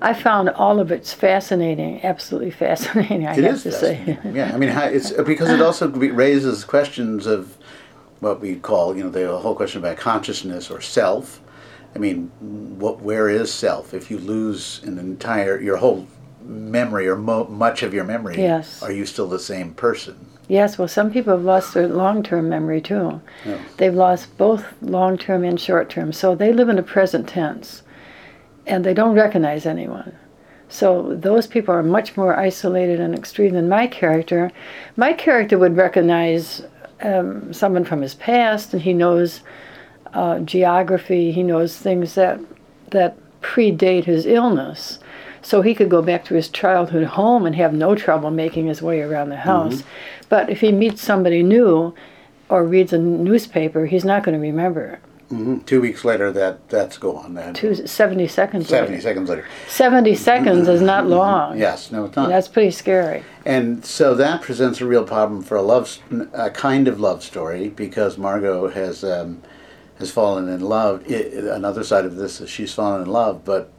I 0.00 0.14
found 0.14 0.48
all 0.50 0.78
of 0.80 0.92
it's 0.92 1.12
fascinating, 1.12 2.04
absolutely 2.04 2.50
fascinating. 2.50 3.26
I 3.26 3.36
It 3.36 3.44
have 3.44 3.62
to 3.62 3.72
say. 3.72 4.18
yeah, 4.32 4.52
I 4.54 4.56
mean, 4.58 4.68
it's 4.70 5.10
because 5.12 5.50
it 5.50 5.60
also 5.60 5.88
raises 5.88 6.64
questions 6.64 7.26
of 7.26 7.56
what 8.20 8.40
we 8.40 8.56
call, 8.56 8.96
you 8.96 9.04
know, 9.04 9.10
the 9.10 9.36
whole 9.38 9.54
question 9.54 9.80
about 9.80 9.96
consciousness 9.96 10.70
or 10.70 10.80
self. 10.80 11.40
I 11.94 11.98
mean, 11.98 12.30
what, 12.78 13.00
where 13.00 13.28
is 13.28 13.52
self? 13.52 13.94
If 13.94 14.10
you 14.10 14.18
lose 14.18 14.80
an 14.84 14.98
entire, 14.98 15.60
your 15.60 15.78
whole 15.78 16.06
memory 16.44 17.08
or 17.08 17.16
mo- 17.16 17.46
much 17.48 17.82
of 17.82 17.92
your 17.94 18.04
memory, 18.04 18.36
Yes. 18.38 18.82
are 18.82 18.92
you 18.92 19.04
still 19.06 19.26
the 19.26 19.38
same 19.38 19.72
person? 19.74 20.26
Yes, 20.48 20.78
well, 20.78 20.88
some 20.88 21.10
people 21.10 21.34
have 21.34 21.44
lost 21.44 21.74
their 21.74 21.88
long-term 21.88 22.48
memory 22.48 22.80
too. 22.80 23.20
Yeah. 23.44 23.58
They've 23.76 23.94
lost 23.94 24.36
both 24.38 24.64
long-term 24.80 25.44
and 25.44 25.60
short-term, 25.60 26.12
so 26.12 26.34
they 26.34 26.52
live 26.52 26.68
in 26.70 26.76
the 26.76 26.82
present 26.82 27.28
tense, 27.28 27.82
and 28.68 28.84
they 28.84 28.94
don't 28.94 29.14
recognize 29.14 29.66
anyone. 29.66 30.14
So 30.68 31.14
those 31.14 31.46
people 31.46 31.74
are 31.74 31.82
much 31.82 32.16
more 32.16 32.38
isolated 32.38 33.00
and 33.00 33.14
extreme 33.14 33.54
than 33.54 33.68
my 33.68 33.86
character. 33.86 34.52
My 34.96 35.14
character 35.14 35.58
would 35.58 35.76
recognize 35.76 36.62
um, 37.00 37.52
someone 37.52 37.84
from 37.84 38.02
his 38.02 38.14
past, 38.14 38.74
and 38.74 38.82
he 38.82 38.92
knows 38.92 39.40
uh, 40.12 40.40
geography. 40.40 41.32
He 41.32 41.42
knows 41.42 41.76
things 41.76 42.14
that 42.14 42.40
that 42.90 43.16
predate 43.40 44.04
his 44.04 44.26
illness. 44.26 44.98
So 45.40 45.62
he 45.62 45.74
could 45.74 45.88
go 45.88 46.02
back 46.02 46.24
to 46.26 46.34
his 46.34 46.48
childhood 46.48 47.04
home 47.04 47.46
and 47.46 47.54
have 47.54 47.72
no 47.72 47.94
trouble 47.94 48.30
making 48.30 48.66
his 48.66 48.82
way 48.82 49.00
around 49.00 49.28
the 49.28 49.36
house. 49.36 49.82
But 50.28 50.50
if 50.50 50.60
he 50.60 50.72
meets 50.72 51.00
somebody 51.00 51.42
new 51.42 51.94
or 52.48 52.64
reads 52.64 52.92
a 52.92 52.98
newspaper, 52.98 53.86
he's 53.86 54.04
not 54.04 54.24
going 54.24 54.34
to 54.34 54.40
remember 54.40 54.98
it. 55.30 55.34
hmm 55.34 55.58
Two 55.60 55.80
weeks 55.80 56.04
later, 56.04 56.32
that 56.32 56.68
that's 56.68 56.98
gone. 56.98 57.34
That 57.34 57.54
Two, 57.54 57.74
70 57.74 58.26
seconds 58.28 58.68
70 58.68 58.90
later. 58.92 59.02
seconds 59.02 59.28
later. 59.30 59.44
70 59.68 60.14
seconds 60.14 60.68
is 60.68 60.80
not 60.80 61.06
long. 61.06 61.58
Yes, 61.58 61.90
no, 61.92 62.06
it's 62.06 62.16
not. 62.16 62.28
That's 62.28 62.48
pretty 62.48 62.70
scary. 62.70 63.24
And 63.44 63.84
so 63.84 64.14
that 64.14 64.42
presents 64.42 64.80
a 64.80 64.86
real 64.86 65.04
problem 65.04 65.42
for 65.42 65.56
a 65.56 65.62
love, 65.62 65.98
a 66.32 66.50
kind 66.50 66.88
of 66.88 67.00
love 67.00 67.22
story, 67.22 67.68
because 67.68 68.18
Margot 68.18 68.68
has 68.68 69.04
um, 69.04 69.42
has 69.98 70.10
fallen 70.10 70.48
in 70.48 70.60
love. 70.60 71.04
I 71.08 71.14
another 71.14 71.84
side 71.84 72.04
of 72.04 72.16
this 72.16 72.40
is 72.40 72.50
she's 72.50 72.72
fallen 72.74 73.02
in 73.02 73.08
love, 73.08 73.44
but 73.44 73.70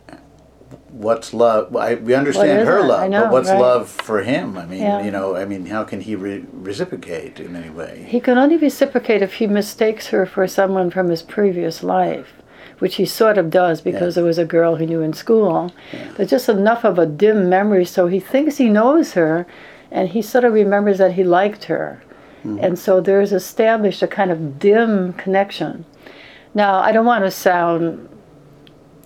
what's 0.89 1.33
love? 1.33 1.75
I, 1.75 1.95
we 1.95 2.13
understand 2.13 2.67
her 2.67 2.81
love, 2.81 3.09
know, 3.09 3.23
but 3.23 3.31
what's 3.31 3.49
right. 3.49 3.59
love 3.59 3.89
for 3.89 4.21
him? 4.23 4.57
I 4.57 4.65
mean, 4.65 4.81
Yeah. 4.81 5.03
you 5.03 5.11
know, 5.11 5.35
I 5.35 5.45
mean, 5.45 5.65
how 5.67 5.83
can 5.83 6.01
he 6.01 6.15
re- 6.15 6.45
reciprocate 6.51 7.39
in 7.39 7.55
any 7.55 7.69
way? 7.69 8.05
He 8.07 8.19
can 8.19 8.37
only 8.37 8.57
reciprocate 8.57 9.21
if 9.21 9.35
he 9.35 9.47
mistakes 9.47 10.07
her 10.07 10.25
for 10.25 10.47
someone 10.47 10.89
from 10.89 11.09
his 11.09 11.21
previous 11.21 11.83
life, 11.83 12.33
which 12.79 12.95
he 12.95 13.05
sort 13.05 13.37
of 13.37 13.49
does 13.49 13.81
because 13.81 14.15
Yeah. 14.15 14.21
there 14.21 14.27
was 14.27 14.37
a 14.37 14.45
girl 14.45 14.75
he 14.75 14.85
knew 14.85 15.01
in 15.01 15.13
school. 15.13 15.71
But 16.17 16.27
just 16.27 16.49
enough 16.49 16.83
of 16.83 16.99
a 16.99 17.05
dim 17.05 17.49
memory 17.49 17.85
so 17.85 18.07
he 18.07 18.19
thinks 18.19 18.57
he 18.57 18.69
knows 18.69 19.13
her 19.13 19.45
and 19.91 20.09
he 20.09 20.21
sort 20.21 20.43
of 20.43 20.53
remembers 20.53 20.97
that 20.99 21.13
he 21.13 21.23
liked 21.23 21.65
her. 21.65 22.01
Mm-hmm. 22.45 22.63
And 22.63 22.79
so 22.79 23.01
there's 23.01 23.33
established 23.33 24.01
a 24.01 24.07
kind 24.07 24.31
of 24.31 24.59
dim 24.59 25.13
connection. 25.13 25.85
Now, 26.53 26.79
I 26.79 26.91
don't 26.91 27.05
want 27.05 27.25
to 27.25 27.31
sound 27.31 28.07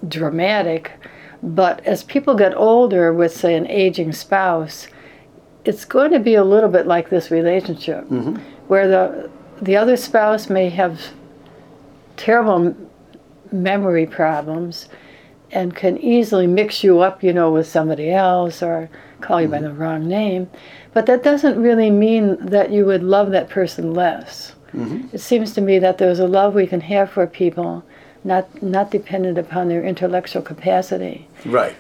dramatic, 0.08 0.92
but 1.44 1.86
as 1.86 2.04
people 2.04 2.36
get 2.36 2.56
older 2.56 3.14
with, 3.14 3.36
say, 3.36 3.54
an 3.56 3.68
aging 3.68 4.14
spouse, 4.14 4.88
it's 5.66 5.84
going 5.84 6.12
to 6.12 6.20
be 6.20 6.36
a 6.36 6.44
little 6.44 6.70
bit 6.70 6.88
like 6.88 7.10
this 7.10 7.30
relationship, 7.30 8.06
mm-hmm. 8.06 8.38
where 8.68 8.88
the 8.88 9.30
the 9.62 9.76
other 9.76 9.96
spouse 9.96 10.50
may 10.50 10.70
have 10.70 11.00
terrible 12.18 12.76
memory 13.52 14.06
problems 14.06 14.90
and 15.52 15.76
can 15.76 15.98
easily 16.00 16.48
mix 16.48 16.84
you 16.84 17.00
up, 17.02 17.22
you 17.24 17.32
know, 17.32 17.52
with 17.52 17.68
somebody 17.68 18.10
else 18.10 18.64
or 18.64 18.90
call 19.22 19.42
you 19.42 19.48
by 19.48 19.58
mm-hmm. 19.58 19.66
the 19.66 19.74
wrong 19.74 20.08
name. 20.08 20.50
But 20.94 21.06
that 21.06 21.24
doesn't 21.24 21.62
really 21.62 21.92
mean 21.92 22.38
that 22.46 22.72
you 22.72 22.86
would 22.86 23.04
love 23.04 23.32
that 23.32 23.50
person 23.50 23.94
less. 23.94 24.56
Mm-hmm. 24.74 25.14
It 25.14 25.20
seems 25.20 25.54
to 25.54 25.62
me 25.62 25.78
that 25.80 25.98
there's 25.98 26.20
a 26.20 26.28
love 26.28 26.56
we 26.56 26.68
can 26.68 26.82
have 26.82 27.12
for 27.12 27.28
people, 27.28 27.84
not 28.24 28.62
not 28.62 28.92
dependent 28.92 29.38
upon 29.38 29.68
their 29.70 29.84
intellectual 29.84 30.42
capacity. 30.42 31.28
Right. 31.46 31.76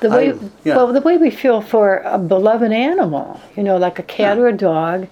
The 0.00 0.10
way, 0.10 0.32
I- 0.32 0.38
yeah. 0.64 0.76
well, 0.76 0.92
the 0.92 1.00
way 1.00 1.16
we 1.16 1.30
feel 1.30 1.60
for 1.62 1.98
a 2.04 2.18
beloved 2.18 2.70
animal, 2.72 3.40
you 3.56 3.62
know, 3.62 3.76
like 3.78 3.98
a 3.98 4.02
cat 4.02 4.36
or 4.38 4.46
a 4.48 4.52
dog, 4.52 5.08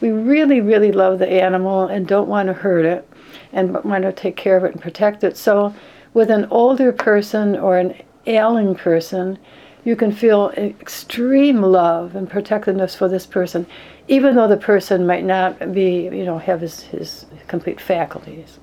we 0.00 0.10
really, 0.10 0.60
really 0.60 0.92
love 0.92 1.18
the 1.18 1.28
animal 1.28 1.84
and 1.86 2.06
don't 2.06 2.28
want 2.28 2.48
to 2.48 2.52
hurt 2.52 2.84
it, 2.84 3.08
and 3.52 3.82
want 3.82 4.02
to 4.02 4.12
take 4.12 4.36
care 4.36 4.56
of 4.58 4.64
it 4.64 4.72
and 4.72 4.82
protect 4.82 5.24
it. 5.24 5.36
So, 5.38 5.74
with 6.12 6.30
an 6.30 6.46
older 6.50 6.92
person 6.92 7.56
or 7.56 7.78
an 7.78 7.94
ailing 8.26 8.74
person, 8.74 9.38
you 9.84 9.96
can 9.96 10.12
feel 10.12 10.50
extreme 10.56 11.62
love 11.62 12.14
and 12.14 12.28
protectiveness 12.28 12.94
for 12.94 13.08
this 13.08 13.24
person, 13.24 13.66
even 14.08 14.34
though 14.34 14.48
the 14.48 14.56
person 14.56 15.06
might 15.06 15.24
not 15.24 15.72
be, 15.72 16.04
you 16.04 16.24
know, 16.24 16.38
have 16.38 16.60
his, 16.60 16.82
his 16.82 17.24
complete 17.46 17.80
faculties. 17.80 18.58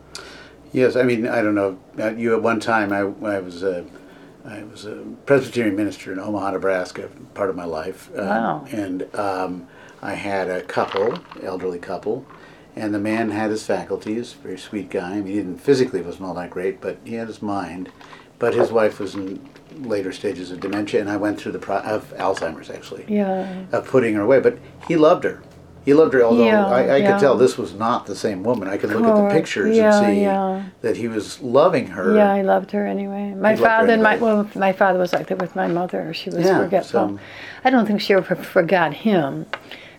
Yes, 0.74 0.96
I 0.96 1.04
mean, 1.04 1.28
I 1.28 1.42
don't 1.42 1.56
know. 1.56 1.80
Uh, 2.00 2.10
You 2.12 2.34
at 2.36 2.42
one 2.42 2.60
time, 2.60 2.92
I, 2.92 3.00
I 3.28 3.40
was 3.40 3.62
a, 3.64 3.86
I 4.44 4.64
was 4.64 4.86
a 4.86 5.04
Presbyterian 5.26 5.76
minister 5.76 6.12
in 6.12 6.20
Omaha, 6.20 6.52
Nebraska, 6.52 7.10
part 7.36 7.50
of 7.50 7.56
my 7.56 7.66
life. 7.66 8.10
Um, 8.18 8.28
Wow. 8.28 8.68
And 8.72 9.16
um, 9.16 9.68
I 10.02 10.16
had 10.16 10.50
a 10.50 10.62
couple, 10.64 11.20
elderly 11.42 11.80
couple, 11.80 12.26
and 12.76 12.94
the 12.94 13.00
man 13.00 13.30
had 13.30 13.52
his 13.52 13.64
faculties, 13.66 14.34
very 14.34 14.58
sweet 14.58 14.90
guy. 14.90 15.12
I 15.12 15.16
mean, 15.18 15.28
he 15.28 15.34
didn't 15.36 15.60
physically 15.60 16.02
wasn't 16.02 16.26
all 16.26 16.34
that 16.34 16.50
great, 16.50 16.82
but 16.82 16.98
he 17.06 17.14
had 17.16 17.28
his 17.28 17.42
mind. 17.42 17.90
But 18.40 18.56
his 18.56 18.72
wife 18.72 19.00
was 19.00 19.14
in 19.16 19.48
later 19.78 20.12
stages 20.12 20.52
of 20.52 20.60
dementia, 20.60 21.00
and 21.00 21.10
I 21.10 21.18
went 21.18 21.40
through 21.40 21.54
the 21.54 21.60
pro- 21.60 21.78
of 21.78 22.12
Alzheimer's 22.18 22.70
actually 22.72 23.06
Yeah. 23.08 23.66
of 23.72 23.86
putting 23.88 24.16
her 24.16 24.22
away. 24.22 24.40
But 24.40 24.58
he 24.88 24.98
loved 24.98 25.24
her. 25.24 25.42
He 25.86 25.94
loved 25.94 26.14
her, 26.14 26.24
although 26.24 26.46
Yeah, 26.46 26.66
I, 26.66 26.82
I 26.88 26.96
yeah. 26.98 27.12
could 27.12 27.20
tell 27.20 27.38
this 27.38 27.58
was 27.58 27.74
not 27.74 28.06
the 28.06 28.16
same 28.16 28.42
woman. 28.44 28.70
I 28.70 28.78
could 28.78 28.90
look 28.92 29.04
at 29.04 29.16
the 29.16 29.34
pictures 29.34 29.76
Yeah, 29.76 30.00
and 30.02 30.06
see 30.74 30.88
that 30.88 30.96
he 30.98 31.08
was 31.10 31.42
loving 31.42 31.88
her. 31.88 32.16
Yeah, 32.16 32.32
I 32.32 32.42
loved 32.42 32.72
her 32.72 32.86
anyway. 32.88 33.34
My 33.34 33.52
You 33.54 33.58
loved 33.58 33.60
her 33.60 33.66
father 33.66 33.94
and 33.94 34.04
my 34.04 34.16
well, 34.18 34.50
my 34.56 34.72
father 34.72 34.98
was 35.00 35.12
like 35.12 35.28
that 35.28 35.40
with 35.40 35.56
my 35.56 35.68
mother. 35.68 36.14
She 36.14 36.30
was 36.30 36.48
forgetful. 36.48 37.10
so- 37.18 37.20
I 37.66 37.70
don't 37.70 37.86
think 37.86 38.00
she 38.02 38.14
ever 38.14 38.36
forgot 38.36 38.94
him, 38.94 39.46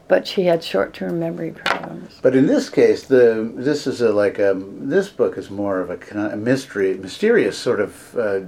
but 0.08 0.26
she 0.26 0.44
had 0.44 0.64
short-term 0.64 1.20
memory 1.20 1.50
problems. 1.50 2.18
But 2.22 2.34
in 2.34 2.46
this 2.46 2.70
case, 2.70 3.04
the 3.06 3.50
this 3.54 3.86
is 3.86 4.00
a 4.00 4.10
like 4.10 4.38
a 4.38 4.54
this 4.56 5.10
book 5.10 5.36
is 5.36 5.50
more 5.50 5.80
of 5.80 5.90
a, 5.90 6.18
a 6.32 6.36
mystery, 6.36 6.94
mysterious 6.94 7.58
sort 7.58 7.80
of 7.80 8.16
uh, 8.16 8.40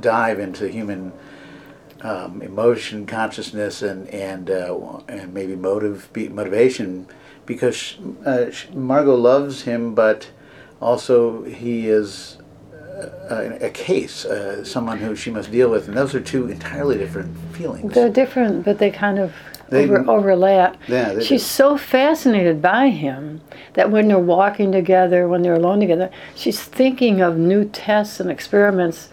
dive 0.00 0.38
into 0.38 0.68
human 0.68 1.12
um, 2.02 2.42
emotion, 2.42 3.06
consciousness, 3.06 3.82
and 3.82 4.08
and 4.08 4.50
uh, 4.50 4.98
and 5.08 5.32
maybe 5.34 5.56
motive, 5.56 6.08
motivation, 6.30 7.06
because 7.46 7.96
uh, 8.26 8.50
Margot 8.74 9.16
loves 9.16 9.62
him, 9.62 9.94
but 9.94 10.30
also 10.80 11.42
he 11.44 11.88
is. 11.88 12.38
uh, 12.72 13.06
A, 13.30 13.66
a 13.66 13.70
case, 13.70 14.24
uh, 14.26 14.64
someone 14.64 14.98
who 14.98 15.14
she 15.16 15.30
must 15.30 15.50
deal 15.52 15.70
with, 15.70 15.88
and 15.88 15.96
those 15.96 16.14
are 16.14 16.20
two 16.20 16.48
entirely 16.50 16.98
different 16.98 17.30
feelings. 17.56 17.94
They're 17.94 18.10
different, 18.12 18.64
but 18.64 18.78
they 18.78 18.90
kind 18.90 19.18
of 19.18 19.32
They- 19.70 19.84
over, 19.84 20.04
overlap. 20.10 20.76
Yeah, 20.88 21.12
they 21.14 21.22
she's 21.24 21.42
do. 21.42 21.62
so 21.62 21.76
fascinated 21.78 22.60
by 22.60 22.88
him 22.90 23.40
that 23.74 23.90
when 23.90 24.08
they're 24.08 24.18
walking 24.38 24.72
together, 24.72 25.28
when 25.28 25.42
they're 25.42 25.54
alone 25.64 25.80
together, 25.80 26.10
she's 26.34 26.60
thinking 26.60 27.20
of 27.22 27.36
new 27.38 27.64
tests 27.64 28.20
and 28.20 28.30
experiments 28.30 29.08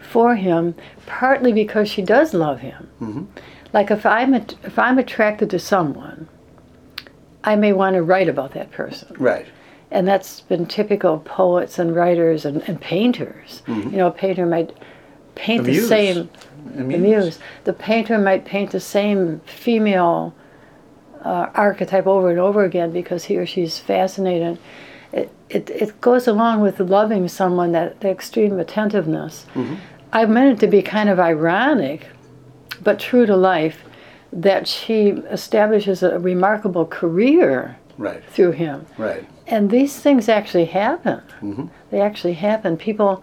for 0.00 0.34
him, 0.36 0.74
partly 1.06 1.52
because 1.52 1.88
she 1.88 2.02
does 2.02 2.34
love 2.34 2.60
him. 2.60 2.88
Mm-hmm. 3.00 3.24
Like 3.72 3.90
if 3.90 4.04
I'm 4.04 4.34
if 4.34 4.78
I'm 4.78 4.98
attracted 4.98 5.50
to 5.50 5.58
someone, 5.58 6.28
I 7.44 7.54
may 7.56 7.72
want 7.72 7.94
to 7.94 8.02
write 8.02 8.28
about 8.28 8.52
that 8.54 8.70
person. 8.72 9.14
Right. 9.18 9.46
and 9.92 10.06
that's 10.06 10.40
been 10.42 10.66
typical 10.66 11.14
of 11.14 11.24
poets 11.24 11.78
and 11.78 11.94
writers 11.94 12.44
and, 12.44 12.62
and 12.68 12.80
painters. 12.80 13.62
You 13.90 13.96
know, 13.98 14.06
a 14.06 14.12
painter 14.12 14.46
might 14.46 14.76
paint 15.34 15.64
The 15.64 15.80
same 15.80 16.30
muse. 16.74 17.38
The 17.64 17.72
painter 17.72 18.18
might 18.18 18.44
paint 18.44 18.70
the 18.70 18.80
same 18.80 19.40
female 19.40 20.34
uh, 21.24 21.48
archetype 21.54 22.06
over 22.06 22.30
and 22.30 22.38
over 22.38 22.64
again 22.64 22.92
because 22.92 23.24
he 23.24 23.36
or 23.36 23.46
she's 23.46 23.78
fascinated. 23.78 24.58
It, 25.12 25.32
it, 25.48 25.70
it 25.70 26.00
goes 26.00 26.28
along 26.28 26.60
with 26.60 26.78
loving 26.80 27.26
someone 27.28 27.72
that 27.72 28.00
the 28.00 28.08
extreme 28.10 28.58
attentiveness. 28.58 29.46
Mm-hmm. 29.54 29.74
I 30.12 30.24
meant 30.26 30.54
it 30.56 30.60
to 30.64 30.70
be 30.70 30.82
kind 30.82 31.08
of 31.08 31.18
ironic, 31.18 32.06
but 32.82 32.98
true 32.98 33.26
to 33.26 33.36
life, 33.36 33.82
that 34.32 34.68
she 34.68 35.08
establishes 35.30 36.02
a 36.02 36.18
remarkable 36.18 36.86
career 36.86 37.76
Right. 37.98 38.24
through 38.30 38.52
him. 38.52 38.86
Right. 38.96 39.26
And 39.46 39.70
these 39.70 39.98
things 39.98 40.28
actually 40.28 40.64
happen. 40.66 41.20
Mm-hmm. 41.42 41.66
They 41.90 42.00
actually 42.00 42.32
happen. 42.34 42.76
People 42.78 43.22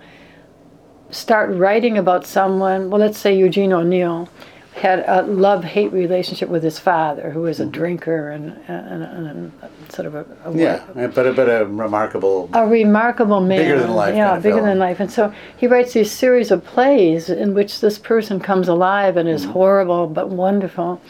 start 1.09 1.49
writing 1.55 1.97
about 1.97 2.27
someone. 2.27 2.89
Well, 2.89 2.99
let's 2.99 3.17
say 3.17 3.35
Eugene 3.35 3.73
O'Neill 3.73 4.29
had 4.77 5.03
a 5.07 5.23
love-hate 5.23 5.91
relationship 5.91 6.49
with 6.49 6.63
his 6.63 6.79
father, 6.79 7.31
who 7.31 7.41
was 7.41 7.59
a 7.59 7.65
drinker 7.65 8.29
and, 8.31 8.51
and, 8.67 9.03
and, 9.03 9.27
and 9.27 9.51
sort 9.89 10.05
of 10.05 10.15
a, 10.15 10.25
a 10.45 10.55
Yeah, 10.55 10.83
but 11.13 11.25
a, 11.27 11.33
but 11.33 11.49
a 11.49 11.65
remarkable. 11.65 12.49
a 12.53 12.65
remarkable 12.65 13.39
man. 13.41 13.59
Bigger 13.59 13.79
than 13.79 13.91
life 13.93 14.15
Yeah, 14.15 14.27
kind 14.27 14.37
of 14.37 14.43
bigger 14.43 14.55
fellow. 14.57 14.67
than 14.69 14.79
life. 14.79 14.99
And 14.99 15.11
so 15.11 15.33
he 15.57 15.67
writes 15.67 15.93
these 15.93 16.11
series 16.11 16.51
of 16.51 16.63
plays 16.63 17.29
in 17.29 17.53
which 17.53 17.79
this 17.81 17.97
person 17.97 18.39
comes 18.39 18.67
alive 18.67 19.17
and 19.17 19.27
is 19.27 19.43
Mm-hmm. 19.43 19.51
horrible 19.51 20.07
but 20.07 20.29
wonderful. 20.29 21.01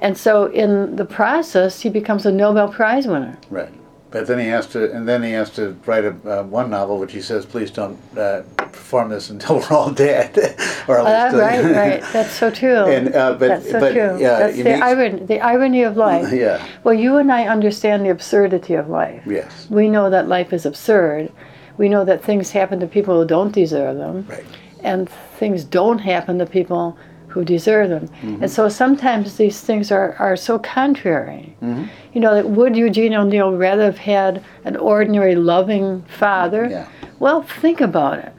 And 0.00 0.16
so 0.16 0.46
in 0.46 0.96
the 0.96 1.04
process, 1.04 1.80
he 1.80 1.88
becomes 1.90 2.24
a 2.26 2.30
Nobel 2.32 2.68
Prize 2.68 3.06
winner. 3.06 3.36
Right. 3.50 3.72
But 4.10 4.26
then 4.26 4.38
he 4.38 4.46
has 4.46 4.66
to, 4.68 4.90
and 4.90 5.06
then 5.06 5.22
he 5.22 5.32
has 5.32 5.50
to 5.50 5.76
write 5.84 6.04
a 6.04 6.14
uh, 6.40 6.42
one 6.44 6.70
novel, 6.70 6.98
which 6.98 7.12
he 7.12 7.20
says, 7.20 7.44
"Please 7.44 7.70
don't 7.70 7.98
uh, 8.16 8.40
perform 8.56 9.10
this 9.10 9.28
until 9.28 9.56
we're 9.58 9.70
all 9.76 9.90
dead." 9.90 10.34
or 10.88 10.98
at 10.98 11.34
Uh, 11.34 11.36
uh, 11.36 11.40
right, 11.40 11.64
right. 11.64 12.02
That's 12.12 12.32
so 12.32 12.50
true. 12.50 12.86
And, 12.96 13.14
uh, 13.14 13.34
but- 13.34 13.48
That's 13.48 13.70
so 13.70 13.80
but, 13.80 13.92
true. 13.92 14.18
yeah, 14.18 14.38
That's 14.38 14.56
the 14.56 14.64
makes- 14.64 14.82
irony, 14.82 15.24
the 15.26 15.40
irony 15.40 15.82
of 15.82 15.96
life. 15.96 16.32
Yeah. 16.44 16.66
Well, 16.84 16.94
you 16.94 17.18
and 17.18 17.30
I 17.30 17.46
understand 17.48 18.04
the 18.06 18.10
absurdity 18.10 18.74
of 18.74 18.88
life. 18.88 19.22
Yes. 19.26 19.66
We 19.68 19.88
know 19.88 20.08
that 20.10 20.26
life 20.26 20.52
is 20.54 20.64
absurd. 20.64 21.30
We 21.76 21.88
know 21.88 22.04
that 22.06 22.24
things 22.24 22.50
happen 22.52 22.80
to 22.80 22.86
people 22.86 23.14
who 23.20 23.26
don't 23.26 23.52
deserve 23.52 23.96
them. 23.98 24.26
Right. 24.28 24.44
and 24.82 25.08
things 25.38 25.64
don't 25.64 25.98
happen 25.98 26.38
to 26.38 26.46
people 26.46 26.96
who 27.28 27.44
deserve 27.44 27.90
them. 27.90 28.08
Mm-hmm. 28.08 28.42
And 28.42 28.50
so 28.50 28.68
sometimes 28.68 29.36
these 29.36 29.60
things 29.60 29.92
are, 29.92 30.14
are 30.18 30.36
so 30.36 30.58
contrary. 30.58 31.56
Mm-hmm. 31.62 31.84
You 32.14 32.20
know, 32.20 32.34
that 32.34 32.48
would 32.50 32.76
Eugene 32.76 33.14
O'Neill 33.14 33.52
rather 33.52 33.84
have 33.84 33.98
had 33.98 34.44
an 34.64 34.76
ordinary, 34.76 35.36
loving 35.36 36.02
father? 36.02 36.68
Yeah. 36.68 36.88
Well, 37.18 37.42
think 37.42 37.80
about 37.80 38.18
it. 38.18 38.32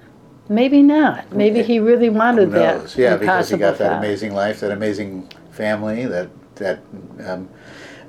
Maybe 0.50 0.81
not. 0.81 1.31
Maybe 1.31 1.62
he 1.62 1.79
really 1.79 2.10
wanted 2.10 2.51
that. 2.53 2.98
Yeah, 2.98 3.17
because 3.17 3.50
he 3.50 3.58
got 3.58 3.77
that 3.77 3.91
father. 3.91 4.05
amazing 4.08 4.34
life, 4.34 4.60
that 4.62 4.72
amazing 4.72 5.29
family, 5.51 6.05
that 6.05 6.29
that. 6.55 6.79
Um, 7.24 7.50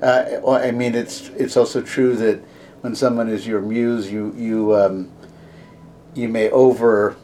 uh, 0.01 0.41
I 0.47 0.71
mean, 0.71 0.95
it's 0.95 1.29
it's 1.37 1.55
also 1.55 1.81
true 1.81 2.15
that 2.15 2.43
when 2.81 2.95
someone 2.95 3.29
is 3.29 3.45
your 3.45 3.61
muse, 3.61 4.11
you 4.11 4.33
you 4.35 4.75
um, 4.75 5.11
you 6.15 6.27
may 6.29 6.49
over. 6.49 7.15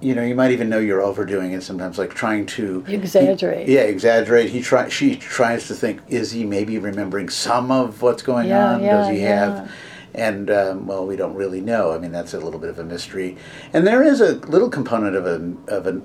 You 0.00 0.14
know, 0.14 0.22
you 0.24 0.34
might 0.34 0.50
even 0.50 0.68
know 0.70 0.78
you're 0.78 1.02
overdoing 1.02 1.52
it 1.52 1.62
sometimes, 1.62 1.98
like 1.98 2.14
trying 2.14 2.46
to 2.46 2.84
You 2.88 2.96
exaggerate. 2.98 3.68
yeah, 3.68 3.80
exaggerate. 3.80 4.48
He 4.50 4.62
try. 4.62 4.88
She 4.88 5.16
tries 5.16 5.68
to 5.68 5.74
think: 5.74 6.00
Is 6.08 6.32
he 6.32 6.44
maybe 6.44 6.78
remembering 6.78 7.28
some 7.28 7.70
of 7.70 8.00
what's 8.00 8.22
going 8.22 8.48
Yeah, 8.48 8.74
on? 8.74 8.82
yeah, 8.82 8.90
Does 8.96 9.08
he 9.08 9.20
yeah. 9.20 9.44
have? 9.56 9.70
And 10.14 10.50
um, 10.50 10.86
well, 10.86 11.06
we 11.06 11.16
don't 11.16 11.34
really 11.34 11.60
know. 11.60 11.92
I 11.92 11.98
mean, 11.98 12.12
that's 12.12 12.34
a 12.34 12.40
little 12.40 12.58
bit 12.58 12.70
of 12.70 12.78
a 12.78 12.84
mystery. 12.84 13.36
And 13.72 13.86
there 13.86 14.02
is 14.02 14.20
a 14.20 14.34
little 14.46 14.70
component 14.70 15.14
of 15.16 15.26
a 15.26 15.54
of 15.72 15.86
a 15.86 16.00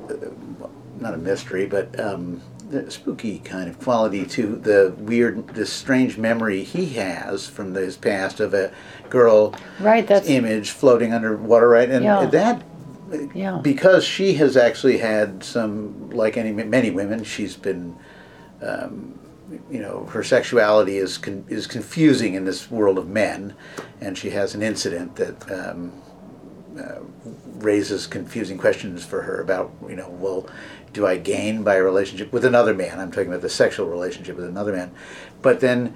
uh, 0.64 0.68
not 1.00 1.14
a 1.14 1.18
mystery, 1.18 1.66
but 1.66 1.98
um, 2.00 2.42
the 2.70 2.90
spooky 2.92 3.40
kind 3.40 3.70
of 3.70 3.80
quality 3.80 4.26
to 4.26 4.56
the 4.58 4.94
weird, 4.98 5.48
this 5.50 5.72
strange 5.72 6.18
memory 6.18 6.64
he 6.64 6.86
has 6.96 7.48
from 7.48 7.74
his 7.74 7.96
past 7.96 8.40
of 8.40 8.54
a 8.54 8.72
girl 9.10 9.54
Right, 9.80 10.06
that's 10.08 10.28
image 10.30 10.72
floating 10.72 11.14
underwater, 11.14 11.70
right? 11.70 11.90
And 11.90 12.04
Yeah. 12.04 12.26
that 12.26 12.64
yeah. 13.34 13.60
because 13.62 14.04
she 14.04 14.34
has 14.34 14.58
actually 14.58 14.98
had 14.98 15.44
some, 15.44 16.10
like 16.10 16.38
any 16.38 16.52
many 16.52 16.92
women, 16.92 17.24
she's 17.24 17.56
been, 17.56 17.96
um, 18.62 19.20
you 19.70 19.80
know, 19.80 20.06
her 20.06 20.24
sexuality 20.24 20.98
is 20.98 21.18
con- 21.18 21.46
is 21.48 21.68
confusing 21.68 22.34
in 22.34 22.46
this 22.46 22.70
world 22.72 22.98
of 22.98 23.08
men, 23.08 23.56
and 24.02 24.18
she 24.18 24.32
has 24.32 24.56
an 24.56 24.62
incident 24.62 25.16
that 25.16 25.52
um, 25.52 25.94
uh, 26.80 27.00
raises 27.56 28.08
confusing 28.08 28.58
questions 28.58 29.06
for 29.06 29.22
her 29.22 29.42
about, 29.42 29.72
you 29.88 29.96
know, 29.96 30.10
well, 30.10 30.50
do 30.94 31.06
I 31.06 31.18
gain 31.18 31.64
by 31.64 31.76
a 31.76 31.84
relationship 31.84 32.32
with 32.34 32.46
another 32.46 32.74
man? 32.74 33.00
I'm 33.00 33.12
talking 33.12 33.28
about 33.28 33.42
the 33.42 33.50
sexual 33.50 33.88
relationship 33.88 34.36
with 34.36 34.46
another 34.46 34.74
man, 34.74 34.92
but 35.42 35.60
then. 35.60 35.96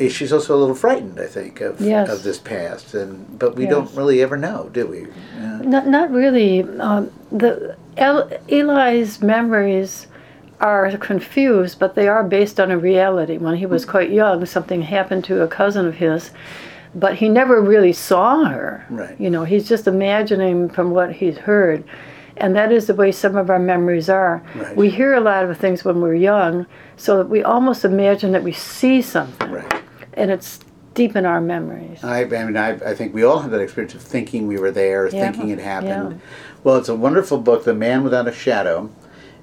Eh, 0.00 0.08
She's 0.08 0.32
also 0.32 0.54
a 0.56 0.58
little 0.58 0.74
frightened, 0.74 1.18
I 1.20 1.26
think, 1.26 1.60
of, 1.60 1.80
Yes. 1.80 2.08
of 2.10 2.22
this 2.22 2.38
past, 2.38 2.94
and 2.94 3.38
but 3.38 3.56
we 3.56 3.64
Yes. 3.64 3.72
don't 3.72 3.94
really 3.94 4.22
ever 4.22 4.36
know, 4.36 4.70
do 4.72 4.86
we? 4.86 5.06
Yeah. 5.40 5.60
Not, 5.62 5.86
not 5.86 6.10
really. 6.10 6.62
Um, 6.78 7.10
the 7.32 7.76
El, 7.96 8.28
Eli's 8.48 9.22
memories 9.22 10.06
are 10.60 10.90
confused, 10.98 11.78
but 11.78 11.94
they 11.94 12.08
are 12.08 12.24
based 12.24 12.58
on 12.60 12.70
a 12.70 12.78
reality. 12.78 13.36
When 13.38 13.56
he 13.56 13.66
was 13.66 13.84
quite 13.84 14.10
young, 14.10 14.44
something 14.46 14.82
happened 14.82 15.24
to 15.24 15.42
a 15.42 15.48
cousin 15.48 15.86
of 15.86 15.94
his, 15.96 16.30
but 16.94 17.14
he 17.16 17.28
never 17.28 17.60
really 17.60 17.92
saw 17.92 18.44
her. 18.44 18.84
Right. 18.88 19.14
You 19.20 19.28
know, 19.30 19.44
he's 19.44 19.68
just 19.68 19.86
imagining 19.86 20.68
from 20.70 20.90
what 20.92 21.12
he's 21.12 21.38
heard. 21.38 21.84
And 22.38 22.54
that 22.54 22.70
is 22.70 22.86
the 22.86 22.94
way 22.94 23.12
some 23.12 23.36
of 23.36 23.48
our 23.50 23.58
memories 23.58 24.08
are. 24.10 24.42
Right. 24.54 24.76
We 24.76 24.90
hear 24.90 25.14
a 25.14 25.20
lot 25.20 25.44
of 25.44 25.56
things 25.58 25.84
when 25.84 26.00
we're 26.02 26.14
young, 26.14 26.66
so 26.96 27.16
that 27.18 27.28
we 27.28 27.42
almost 27.42 27.84
imagine 27.84 28.32
that 28.32 28.42
we 28.42 28.52
see 28.52 29.00
something, 29.02 29.50
Right. 29.50 29.82
And 30.16 30.30
it's 30.30 30.60
deep 30.94 31.14
in 31.14 31.26
our 31.26 31.40
memories. 31.40 32.02
I, 32.02 32.22
I 32.22 32.44
mean, 32.44 32.56
I, 32.56 32.70
I 32.70 32.94
think 32.94 33.14
we 33.14 33.22
all 33.22 33.40
have 33.40 33.50
that 33.50 33.60
experience 33.60 33.94
of 33.94 34.02
thinking 34.02 34.46
we 34.46 34.58
were 34.58 34.70
there, 34.70 35.06
Yeah, 35.08 35.30
thinking 35.30 35.50
it 35.50 35.58
happened. 35.58 36.12
yeah. 36.12 36.26
Well, 36.64 36.76
it's 36.76 36.88
a 36.88 36.94
wonderful 36.96 37.38
book, 37.38 37.64
The 37.64 37.74
Man 37.74 38.02
Without 38.02 38.26
a 38.26 38.32
Shadow, 38.32 38.90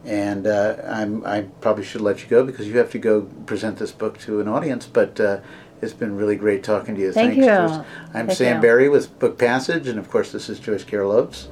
and 0.03 0.45
uh, 0.47 0.75
I'm, 0.85 1.25
I 1.25 1.43
probably 1.61 1.85
should 1.85 2.01
let 2.01 2.21
you 2.23 2.27
go 2.27 2.43
because 2.43 2.67
you 2.67 2.77
have 2.79 2.91
to 2.91 2.99
go 2.99 3.21
present 3.45 3.77
this 3.77 3.91
book 3.91 4.17
to 4.21 4.41
an 4.41 4.47
audience. 4.47 4.85
But 4.87 5.19
uh, 5.19 5.39
it's 5.81 5.93
been 5.93 6.17
really 6.17 6.35
great 6.35 6.63
talking 6.63 6.95
to 6.95 7.01
you. 7.01 7.13
Thank 7.13 7.35
Thanks, 7.35 7.45
you. 7.45 7.85
I'm 8.13 8.27
Thank 8.27 8.31
Sam 8.37 8.55
you. 8.57 8.61
Barry 8.61 8.89
with 8.89 9.17
Book 9.19 9.37
Passage, 9.37 9.87
and 9.87 9.99
of 9.99 10.09
course, 10.09 10.31
this 10.31 10.49
is 10.49 10.59
Joyce 10.59 10.83
Carol 10.83 11.11
Oates, 11.11 11.47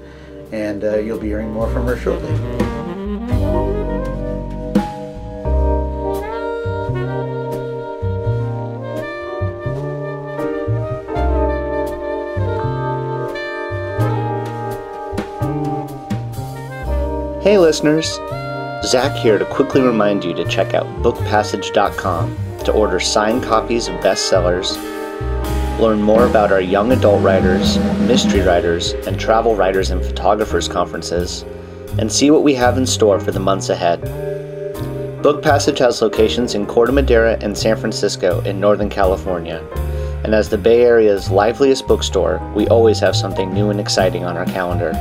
and 0.51 0.83
uh, 0.83 0.97
you'll 0.97 1.19
be 1.19 1.27
hearing 1.27 1.51
more 1.51 1.71
from 1.71 1.85
her 1.85 1.95
shortly. 1.97 2.80
Hey 17.41 17.57
listeners! 17.57 18.19
Zach 18.83 19.17
here 19.17 19.39
to 19.39 19.45
quickly 19.45 19.81
remind 19.81 20.23
you 20.23 20.31
to 20.35 20.45
check 20.45 20.75
out 20.75 20.85
bookpassage.com 21.01 22.37
to 22.65 22.71
order 22.71 22.99
signed 22.99 23.41
copies 23.41 23.87
of 23.87 23.95
bestsellers, 23.95 24.77
learn 25.79 26.03
more 26.03 26.27
about 26.27 26.51
our 26.51 26.61
young 26.61 26.91
adult 26.91 27.23
writers, 27.23 27.79
mystery 28.01 28.41
writers, 28.41 28.91
and 29.07 29.19
travel 29.19 29.55
writers 29.55 29.89
and 29.89 30.05
photographers 30.05 30.67
conferences, 30.67 31.41
and 31.97 32.11
see 32.11 32.29
what 32.29 32.43
we 32.43 32.53
have 32.53 32.77
in 32.77 32.85
store 32.85 33.19
for 33.19 33.31
the 33.31 33.39
months 33.39 33.69
ahead. 33.69 34.03
Book 35.23 35.41
Passage 35.41 35.79
has 35.79 35.99
locations 36.03 36.53
in 36.53 36.67
Corte 36.67 36.93
Madera 36.93 37.39
and 37.41 37.57
San 37.57 37.75
Francisco 37.75 38.41
in 38.41 38.59
Northern 38.59 38.87
California. 38.87 39.67
And 40.23 40.35
as 40.35 40.49
the 40.49 40.59
Bay 40.59 40.83
Area's 40.83 41.31
liveliest 41.31 41.87
bookstore, 41.87 42.39
we 42.55 42.67
always 42.67 42.99
have 42.99 43.15
something 43.15 43.51
new 43.51 43.71
and 43.71 43.79
exciting 43.79 44.25
on 44.25 44.37
our 44.37 44.45
calendar. 44.45 44.93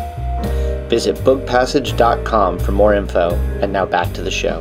Visit 0.91 1.15
bookpassage.com 1.19 2.59
for 2.59 2.73
more 2.73 2.95
info. 2.95 3.37
And 3.63 3.73
now 3.73 3.87
back 3.87 4.13
to 4.15 4.23
the 4.23 4.31
show. 4.33 4.61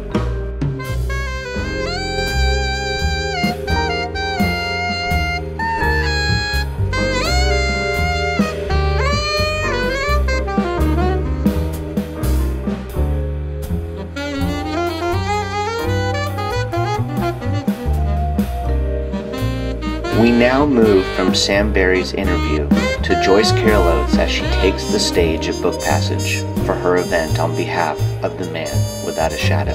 We 20.21 20.31
now 20.31 20.67
move 20.67 21.07
from 21.15 21.33
Sam 21.33 21.73
Barry's 21.73 22.13
interview 22.13 22.67
to 23.09 23.19
Joyce 23.23 23.51
Carol 23.53 23.87
Oates 23.87 24.19
as 24.19 24.29
she 24.29 24.43
takes 24.61 24.83
the 24.91 24.99
stage 24.99 25.47
at 25.47 25.59
Book 25.63 25.81
Passage 25.81 26.41
for 26.63 26.75
her 26.75 26.97
event 26.97 27.39
on 27.39 27.55
behalf 27.55 27.99
of 28.23 28.37
the 28.37 28.47
man 28.51 28.69
without 29.03 29.33
a 29.33 29.37
shadow. 29.37 29.73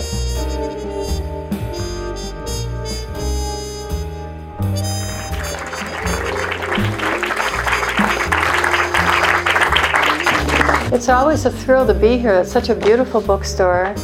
It's 10.95 11.09
always 11.09 11.45
a 11.45 11.51
thrill 11.51 11.89
to 11.89 11.95
be 11.95 12.17
here. 12.17 12.35
It's 12.35 12.53
such 12.53 12.69
a 12.69 12.75
beautiful 12.77 13.21
bookstore, 13.21 13.97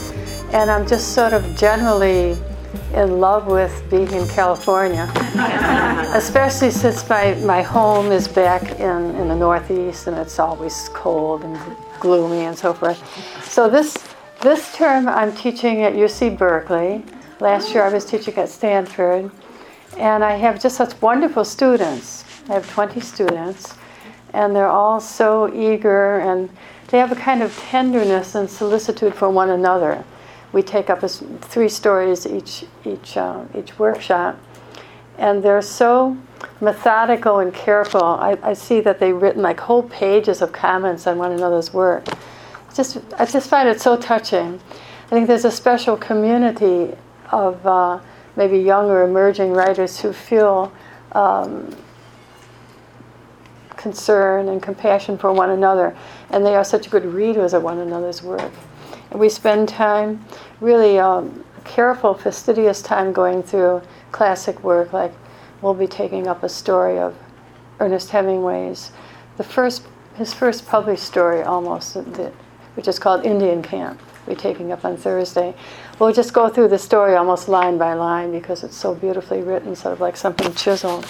and 0.52 0.68
I'm 0.72 0.88
just 0.88 1.14
sort 1.14 1.34
of 1.34 1.56
generally 1.56 2.36
in 2.94 3.20
love 3.20 3.46
with 3.46 3.84
being 3.90 4.10
in 4.12 4.26
California, 4.28 5.10
especially 6.14 6.70
since 6.70 7.08
my, 7.08 7.34
my 7.36 7.62
home 7.62 8.10
is 8.12 8.26
back 8.26 8.62
in, 8.80 9.14
in 9.16 9.28
the 9.28 9.36
Northeast 9.36 10.06
and 10.06 10.16
it's 10.16 10.38
always 10.38 10.88
cold 10.92 11.44
and 11.44 11.58
gloomy 12.00 12.44
and 12.46 12.56
so 12.56 12.74
forth. 12.74 12.98
So 13.44 13.68
this 13.68 13.96
this 14.40 14.74
term 14.74 15.06
I'm 15.06 15.36
teaching 15.36 15.82
at 15.82 15.92
UC 15.92 16.38
Berkeley. 16.38 17.04
Last 17.40 17.74
year 17.74 17.82
I 17.82 17.92
was 17.92 18.06
teaching 18.06 18.34
at 18.36 18.48
Stanford, 18.48 19.30
and 19.98 20.24
I 20.24 20.36
have 20.36 20.60
just 20.60 20.76
such 20.76 21.00
wonderful 21.02 21.44
students. 21.44 22.24
I 22.48 22.54
have 22.54 22.68
20 22.70 23.00
students, 23.00 23.74
and 24.32 24.56
they're 24.56 24.68
all 24.68 25.00
so 25.00 25.52
eager 25.54 26.20
and 26.20 26.48
they 26.88 26.98
have 26.98 27.12
a 27.12 27.16
kind 27.16 27.42
of 27.42 27.56
tenderness 27.56 28.34
and 28.34 28.50
solicitude 28.50 29.14
for 29.14 29.30
one 29.30 29.50
another. 29.50 30.04
We 30.52 30.62
take 30.62 30.90
up 30.90 31.00
three 31.00 31.68
stories 31.68 32.26
each 32.26 32.64
each 32.84 33.16
uh, 33.16 33.44
each 33.56 33.78
workshop, 33.78 34.38
and 35.18 35.42
they're 35.42 35.62
so 35.62 36.16
methodical 36.60 37.38
and 37.38 37.54
careful. 37.54 38.02
I, 38.02 38.36
I 38.42 38.52
see 38.54 38.80
that 38.80 38.98
they've 38.98 39.14
written 39.14 39.42
like 39.42 39.60
whole 39.60 39.84
pages 39.84 40.42
of 40.42 40.52
comments 40.52 41.06
on 41.06 41.18
one 41.18 41.32
another's 41.32 41.72
work. 41.72 42.06
Just 42.74 42.98
I 43.18 43.26
just 43.26 43.48
find 43.48 43.68
it 43.68 43.80
so 43.80 43.96
touching. 43.96 44.60
I 45.06 45.08
think 45.10 45.26
there's 45.26 45.44
a 45.44 45.50
special 45.50 45.96
community 45.96 46.94
of 47.32 47.64
uh, 47.66 48.00
maybe 48.36 48.58
younger 48.58 49.02
emerging 49.02 49.52
writers 49.52 50.00
who 50.00 50.12
feel 50.12 50.72
um, 51.12 51.76
concern 53.76 54.48
and 54.48 54.62
compassion 54.62 55.18
for 55.18 55.32
one 55.32 55.50
another, 55.50 55.96
and 56.30 56.44
they 56.44 56.54
are 56.54 56.64
such 56.64 56.90
good 56.90 57.04
readers 57.04 57.54
of 57.54 57.62
one 57.62 57.78
another's 57.78 58.22
work. 58.22 58.52
We 59.12 59.28
spend 59.28 59.68
time, 59.68 60.24
really 60.60 60.98
um, 60.98 61.44
careful, 61.64 62.14
fastidious 62.14 62.82
time 62.82 63.12
going 63.12 63.42
through 63.42 63.82
classic 64.12 64.62
work, 64.62 64.92
like 64.92 65.12
we'll 65.62 65.74
be 65.74 65.86
taking 65.86 66.26
up 66.26 66.42
a 66.42 66.48
story 66.48 66.98
of 66.98 67.16
Ernest 67.80 68.10
Hemingway's, 68.10 68.92
the 69.36 69.44
first, 69.44 69.82
his 70.14 70.32
first 70.32 70.66
published 70.66 71.04
story 71.04 71.42
almost, 71.42 71.94
that, 71.94 72.32
which 72.74 72.86
is 72.86 72.98
called 72.98 73.24
Indian 73.24 73.62
Camp. 73.62 74.00
We're 74.26 74.34
taking 74.34 74.70
up 74.70 74.84
on 74.84 74.96
Thursday. 74.96 75.54
We'll 75.98 76.12
just 76.12 76.32
go 76.32 76.48
through 76.48 76.68
the 76.68 76.78
story 76.78 77.16
almost 77.16 77.48
line 77.48 77.78
by 77.78 77.94
line 77.94 78.32
because 78.32 78.62
it's 78.62 78.76
so 78.76 78.94
beautifully 78.94 79.42
written, 79.42 79.74
sort 79.74 79.94
of 79.94 80.00
like 80.00 80.16
something 80.16 80.54
chiseled. 80.54 81.06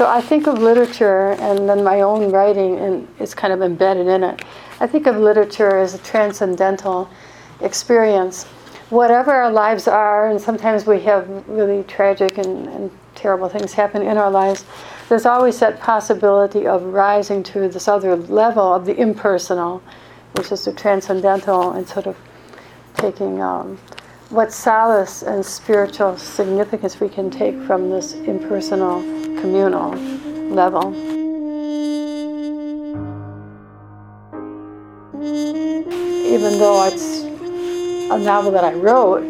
So 0.00 0.06
I 0.06 0.22
think 0.22 0.46
of 0.46 0.56
literature 0.58 1.32
and 1.32 1.68
then 1.68 1.84
my 1.84 2.00
own 2.00 2.32
writing 2.32 2.78
and 2.78 3.06
it's 3.18 3.34
kind 3.34 3.52
of 3.52 3.60
embedded 3.60 4.06
in 4.06 4.24
it. 4.24 4.42
I 4.80 4.86
think 4.86 5.06
of 5.06 5.18
literature 5.18 5.76
as 5.76 5.92
a 5.92 5.98
transcendental 5.98 7.10
experience. 7.60 8.44
Whatever 8.88 9.30
our 9.30 9.52
lives 9.52 9.86
are, 9.86 10.30
and 10.30 10.40
sometimes 10.40 10.86
we 10.86 11.00
have 11.00 11.28
really 11.46 11.82
tragic 11.82 12.38
and, 12.38 12.66
and 12.68 12.90
terrible 13.14 13.50
things 13.50 13.74
happen 13.74 14.00
in 14.00 14.16
our 14.16 14.30
lives, 14.30 14.64
there's 15.10 15.26
always 15.26 15.60
that 15.60 15.80
possibility 15.80 16.66
of 16.66 16.82
rising 16.82 17.42
to 17.42 17.68
this 17.68 17.86
other 17.86 18.16
level 18.16 18.72
of 18.72 18.86
the 18.86 18.98
impersonal, 18.98 19.82
which 20.32 20.50
is 20.50 20.64
the 20.64 20.72
transcendental, 20.72 21.72
and 21.72 21.86
sort 21.86 22.06
of 22.06 22.16
taking 22.94 23.42
um, 23.42 23.78
what 24.30 24.52
solace 24.52 25.22
and 25.24 25.44
spiritual 25.44 26.16
significance 26.16 27.00
we 27.00 27.08
can 27.08 27.30
take 27.30 27.60
from 27.62 27.90
this 27.90 28.14
impersonal 28.14 29.02
communal 29.40 29.90
level. 30.54 30.94
Even 35.20 36.58
though 36.60 36.86
it's 36.86 37.22
a 38.12 38.18
novel 38.18 38.52
that 38.52 38.62
I 38.62 38.72
wrote, 38.74 39.22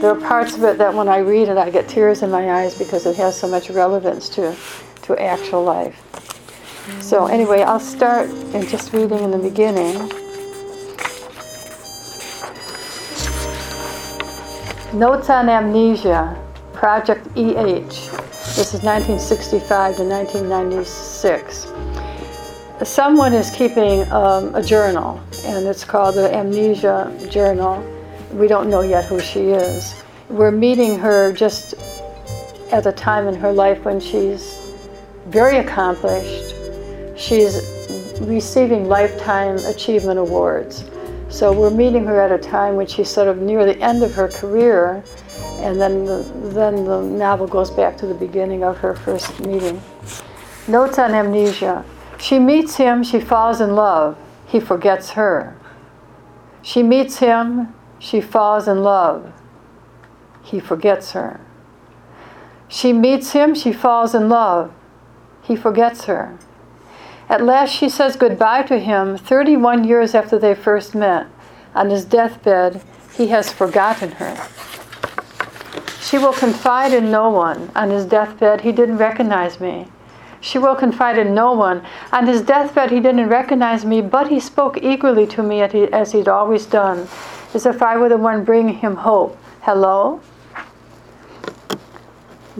there 0.00 0.10
are 0.10 0.20
parts 0.20 0.56
of 0.56 0.64
it 0.64 0.78
that 0.78 0.92
when 0.92 1.08
I 1.08 1.18
read 1.18 1.48
it, 1.48 1.58
I 1.58 1.68
get 1.68 1.86
tears 1.86 2.22
in 2.22 2.30
my 2.30 2.62
eyes 2.62 2.78
because 2.78 3.04
it 3.04 3.16
has 3.16 3.38
so 3.38 3.46
much 3.46 3.68
relevance 3.68 4.30
to, 4.30 4.56
to 5.02 5.22
actual 5.22 5.64
life. 5.64 6.02
So, 7.02 7.26
anyway, 7.26 7.60
I'll 7.62 7.80
start 7.80 8.30
in 8.30 8.66
just 8.66 8.94
reading 8.94 9.18
in 9.18 9.30
the 9.30 9.38
beginning. 9.38 10.25
Notes 14.96 15.28
on 15.28 15.50
Amnesia, 15.50 16.42
Project 16.72 17.26
EH. 17.36 17.92
This 18.56 18.72
is 18.72 18.82
1965 18.82 19.96
to 19.96 20.04
1996. 20.04 21.70
Someone 22.82 23.34
is 23.34 23.50
keeping 23.50 24.10
um, 24.10 24.54
a 24.54 24.62
journal, 24.62 25.20
and 25.44 25.66
it's 25.66 25.84
called 25.84 26.14
the 26.14 26.34
Amnesia 26.34 27.12
Journal. 27.30 27.84
We 28.32 28.48
don't 28.48 28.70
know 28.70 28.80
yet 28.80 29.04
who 29.04 29.20
she 29.20 29.50
is. 29.50 30.02
We're 30.30 30.50
meeting 30.50 30.98
her 30.98 31.30
just 31.30 31.74
at 32.72 32.86
a 32.86 32.92
time 32.92 33.28
in 33.28 33.34
her 33.34 33.52
life 33.52 33.84
when 33.84 34.00
she's 34.00 34.72
very 35.26 35.58
accomplished. 35.58 36.54
She's 37.18 37.60
receiving 38.22 38.88
lifetime 38.88 39.58
achievement 39.66 40.18
awards. 40.18 40.84
So 41.36 41.52
we're 41.52 41.68
meeting 41.68 42.06
her 42.06 42.18
at 42.18 42.32
a 42.32 42.38
time 42.38 42.76
when 42.76 42.86
she's 42.86 43.10
sort 43.10 43.28
of 43.28 43.36
near 43.42 43.66
the 43.66 43.78
end 43.78 44.02
of 44.02 44.14
her 44.14 44.26
career 44.26 45.04
and 45.58 45.78
then 45.78 46.06
the, 46.06 46.22
then 46.54 46.86
the 46.86 47.02
novel 47.02 47.46
goes 47.46 47.70
back 47.70 47.98
to 47.98 48.06
the 48.06 48.14
beginning 48.14 48.64
of 48.64 48.78
her 48.78 48.94
first 48.94 49.38
meeting. 49.40 49.82
Notes 50.66 50.98
on 50.98 51.12
amnesia. 51.12 51.84
She 52.18 52.38
meets 52.38 52.76
him, 52.76 53.04
she 53.04 53.20
falls 53.20 53.60
in 53.60 53.74
love. 53.74 54.16
He 54.46 54.58
forgets 54.60 55.10
her. 55.10 55.58
She 56.62 56.82
meets 56.82 57.18
him, 57.18 57.74
she 57.98 58.22
falls 58.22 58.66
in 58.66 58.82
love. 58.82 59.30
He 60.42 60.58
forgets 60.58 61.12
her. 61.12 61.38
She 62.66 62.94
meets 62.94 63.32
him, 63.32 63.54
she 63.54 63.74
falls 63.74 64.14
in 64.14 64.30
love. 64.30 64.72
He 65.42 65.54
forgets 65.54 66.06
her. 66.06 66.38
At 67.28 67.42
last 67.42 67.70
she 67.70 67.88
says 67.88 68.16
goodbye 68.16 68.62
to 68.64 68.78
him 68.78 69.18
31 69.18 69.84
years 69.84 70.14
after 70.14 70.38
they 70.38 70.54
first 70.54 70.94
met. 70.94 71.26
On 71.74 71.90
his 71.90 72.04
deathbed, 72.04 72.82
he 73.14 73.28
has 73.28 73.52
forgotten 73.52 74.12
her. 74.12 74.36
She 76.00 76.18
will 76.18 76.32
confide 76.32 76.92
in 76.92 77.10
no 77.10 77.28
one. 77.28 77.70
On 77.74 77.90
his 77.90 78.04
deathbed, 78.04 78.60
he 78.60 78.70
didn't 78.70 78.98
recognize 78.98 79.58
me. 79.58 79.88
She 80.40 80.58
will 80.58 80.76
confide 80.76 81.18
in 81.18 81.34
no 81.34 81.52
one. 81.52 81.84
On 82.12 82.26
his 82.28 82.42
deathbed, 82.42 82.92
he 82.92 83.00
didn't 83.00 83.28
recognize 83.28 83.84
me, 83.84 84.00
but 84.00 84.28
he 84.28 84.38
spoke 84.38 84.78
eagerly 84.80 85.26
to 85.26 85.42
me 85.42 85.62
as 85.62 86.12
he'd 86.12 86.28
always 86.28 86.66
done, 86.66 87.08
as 87.54 87.66
if 87.66 87.82
I 87.82 87.96
were 87.96 88.08
the 88.08 88.16
one 88.16 88.44
bringing 88.44 88.76
him 88.76 88.96
hope. 88.96 89.36
Hello? 89.62 90.20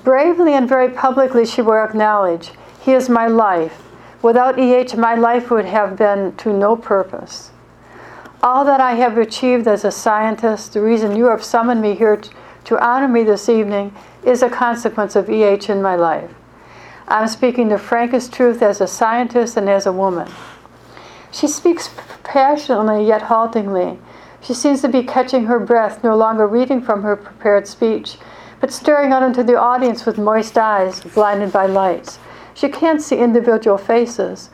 Bravely 0.03 0.55
and 0.55 0.69
very 0.69 0.91
publicly, 0.91 1.47
she 1.47 1.63
will 1.63 1.85
acknowledge, 1.85 2.51
He 2.81 2.93
is 2.93 3.09
my 3.09 3.29
life. 3.29 3.86
Without 4.23 4.59
EH, 4.59 4.97
my 4.97 5.15
life 5.15 5.51
would 5.51 5.67
have 5.67 5.97
been 5.97 6.35
to 6.37 6.53
no 6.53 6.77
purpose. 6.77 7.51
All 8.43 8.65
that 8.65 8.81
I 8.81 8.95
have 8.95 9.19
achieved 9.19 9.67
as 9.67 9.85
a 9.85 9.91
scientist, 9.91 10.73
the 10.73 10.81
reason 10.81 11.17
you 11.17 11.27
have 11.27 11.43
summoned 11.43 11.81
me 11.83 11.95
here 11.95 12.21
to 12.65 12.85
honor 12.85 13.09
me 13.09 13.25
this 13.25 13.49
evening 13.49 13.95
is 14.25 14.43
a 14.43 14.51
consequence 14.51 15.17
of 15.17 15.29
EH 15.29 15.69
in 15.69 15.83
my 15.83 15.97
life. 15.97 16.31
I'm 17.09 17.29
speaking 17.29 17.69
the 17.69 17.79
frankest 17.79 18.33
truth 18.33 18.63
as 18.63 18.81
a 18.81 18.87
scientist 18.87 19.57
and 19.57 19.69
as 19.69 19.87
a 19.87 19.93
woman. 19.93 20.29
She 21.31 21.47
speaks 21.47 21.91
passionately 22.25 23.07
yet 23.07 23.23
haltingly. 23.23 23.99
She 24.41 24.55
seems 24.55 24.81
to 24.83 24.89
be 24.89 25.03
catching 25.03 25.45
her 25.47 25.61
breath, 25.61 26.03
no 26.03 26.17
longer 26.17 26.47
reading 26.47 26.81
from 26.81 27.03
her 27.03 27.15
prepared 27.15 27.69
speech, 27.69 28.17
but 28.61 28.73
staring 28.73 29.13
out 29.13 29.23
into 29.23 29.45
the 29.45 29.59
audience 29.59 30.07
with 30.07 30.19
moist 30.19 30.57
eyes, 30.57 31.01
blinded 31.01 31.53
by 31.53 31.67
lights. 31.67 32.19
She 32.57 32.71
can't 32.71 33.03
see 33.03 33.19
individual 33.19 33.77
faces, 33.77 34.49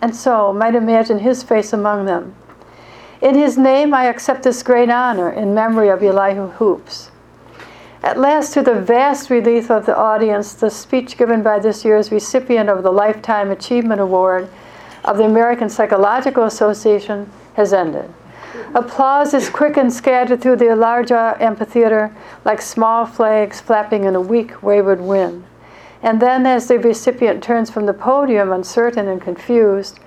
and 0.00 0.14
so 0.14 0.52
might 0.52 0.76
imagine 0.76 1.18
his 1.18 1.42
face 1.42 1.72
among 1.72 2.06
them. 2.06 2.36
In 3.20 3.34
his 3.34 3.58
name, 3.58 3.92
I 3.92 4.04
accept 4.04 4.44
this 4.44 4.62
great 4.62 4.88
honor 4.88 5.28
in 5.28 5.52
memory 5.52 5.88
of 5.88 6.00
Elihu 6.00 6.46
Hoopes. 6.46 7.10
At 8.04 8.18
last, 8.18 8.54
to 8.54 8.62
the 8.62 8.80
vast 8.80 9.30
relief 9.30 9.68
of 9.68 9.84
the 9.84 9.96
audience, 9.96 10.54
the 10.54 10.70
speech 10.70 11.18
given 11.18 11.42
by 11.42 11.58
this 11.58 11.84
year's 11.84 12.12
recipient 12.12 12.70
of 12.70 12.84
the 12.84 12.92
Lifetime 12.92 13.50
Achievement 13.50 14.00
Award 14.00 14.48
of 15.04 15.16
the 15.16 15.24
American 15.24 15.68
Psychological 15.68 16.44
Association 16.44 17.28
has 17.54 17.72
ended. 17.72 18.14
Applause 18.76 19.34
is 19.34 19.50
quick 19.50 19.76
and 19.76 19.92
scattered 19.92 20.40
through 20.40 20.56
the 20.56 20.76
large 20.76 21.10
amphitheater 21.10 22.14
like 22.44 22.62
small 22.62 23.06
flags 23.06 23.60
flapping 23.60 24.04
in 24.04 24.14
a 24.14 24.20
weak, 24.20 24.62
wayward 24.62 25.00
wind. 25.00 25.44
And 26.02 26.20
then, 26.20 26.46
as 26.46 26.68
the 26.68 26.78
recipient 26.78 27.42
turns 27.42 27.70
from 27.70 27.86
the 27.86 27.92
podium, 27.92 28.52
uncertain 28.52 29.08
and 29.08 29.20
confused, 29.20 30.00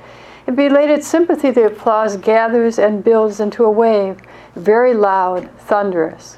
in 0.47 0.55
belated 0.55 1.03
sympathy, 1.03 1.51
the 1.51 1.67
applause 1.67 2.17
gathers 2.17 2.77
and 2.77 3.03
builds 3.03 3.39
into 3.39 3.63
a 3.63 3.71
wave, 3.71 4.19
very 4.55 4.93
loud, 4.93 5.49
thunderous. 5.59 6.37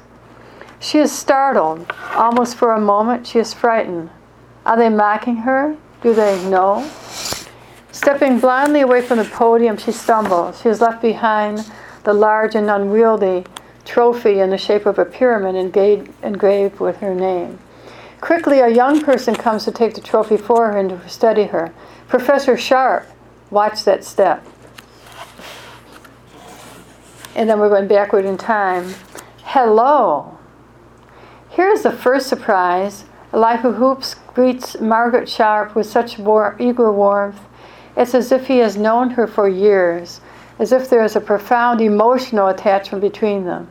She 0.78 0.98
is 0.98 1.10
startled. 1.10 1.90
Almost 2.14 2.56
for 2.56 2.72
a 2.72 2.80
moment, 2.80 3.26
she 3.26 3.38
is 3.38 3.54
frightened. 3.54 4.10
Are 4.64 4.76
they 4.76 4.88
mocking 4.88 5.36
her? 5.36 5.76
Do 6.02 6.14
they 6.14 6.48
know? 6.48 6.88
Stepping 7.90 8.38
blindly 8.38 8.82
away 8.82 9.00
from 9.00 9.18
the 9.18 9.24
podium, 9.24 9.78
she 9.78 9.90
stumbles. 9.90 10.60
She 10.60 10.68
is 10.68 10.80
left 10.80 11.00
behind 11.00 11.68
the 12.04 12.12
large 12.12 12.54
and 12.54 12.70
unwieldy 12.70 13.44
trophy 13.84 14.40
in 14.40 14.50
the 14.50 14.58
shape 14.58 14.86
of 14.86 14.98
a 14.98 15.04
pyramid 15.04 15.56
engraved 15.56 16.78
with 16.78 16.98
her 16.98 17.14
name. 17.14 17.58
Quickly, 18.20 18.60
a 18.60 18.68
young 18.68 19.02
person 19.02 19.34
comes 19.34 19.64
to 19.64 19.70
take 19.70 19.94
the 19.94 20.00
trophy 20.00 20.36
for 20.36 20.72
her 20.72 20.78
and 20.78 20.90
to 20.90 21.08
study 21.08 21.44
her. 21.44 21.72
Professor 22.08 22.56
Sharp, 22.56 23.06
watch 23.50 23.84
that 23.84 24.04
step. 24.04 24.44
And 27.34 27.48
then 27.48 27.58
we're 27.58 27.68
going 27.68 27.88
backward 27.88 28.24
in 28.24 28.38
time. 28.38 28.94
Hello, 29.42 30.36
Here's 31.56 31.80
the 31.80 31.90
first 31.90 32.26
surprise. 32.26 33.06
Elihu 33.32 33.72
Hoopes 33.72 34.16
greets 34.34 34.78
Margaret 34.78 35.26
Sharp 35.26 35.74
with 35.74 35.86
such 35.86 36.18
war- 36.18 36.54
eager 36.58 36.92
warmth. 36.92 37.40
It's 37.96 38.14
as 38.14 38.30
if 38.30 38.46
he 38.46 38.58
has 38.58 38.76
known 38.76 39.08
her 39.08 39.26
for 39.26 39.48
years, 39.48 40.20
as 40.58 40.70
if 40.70 40.90
there 40.90 41.02
is 41.02 41.16
a 41.16 41.20
profound 41.22 41.80
emotional 41.80 42.48
attachment 42.48 43.00
between 43.00 43.46
them. 43.46 43.70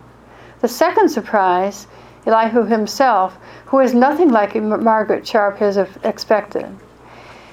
The 0.62 0.68
second 0.68 1.10
surprise, 1.10 1.86
Elihu 2.26 2.66
himself, 2.66 3.38
who 3.68 3.80
is 3.80 3.94
nothing 3.94 4.30
like 4.30 4.56
Margaret 4.56 5.28
Sharp 5.28 5.58
has 5.58 5.78
expected. 5.78 6.68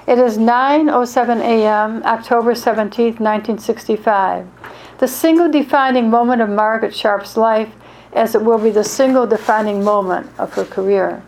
It 0.05 0.19
is 0.19 0.37
9:07 0.37 1.39
a.m., 1.39 2.03
October 2.03 2.55
17, 2.55 3.05
1965. 3.05 4.47
The 4.97 5.07
single 5.07 5.49
defining 5.49 6.09
moment 6.09 6.41
of 6.41 6.49
Margaret 6.49 6.95
Sharp's 6.95 7.37
life 7.37 7.69
as 8.13 8.35
it 8.35 8.43
will 8.43 8.59
be 8.59 8.69
the 8.69 8.83
single 8.83 9.25
defining 9.25 9.83
moment 9.83 10.29
of 10.37 10.53
her 10.53 10.65
career. 10.65 11.23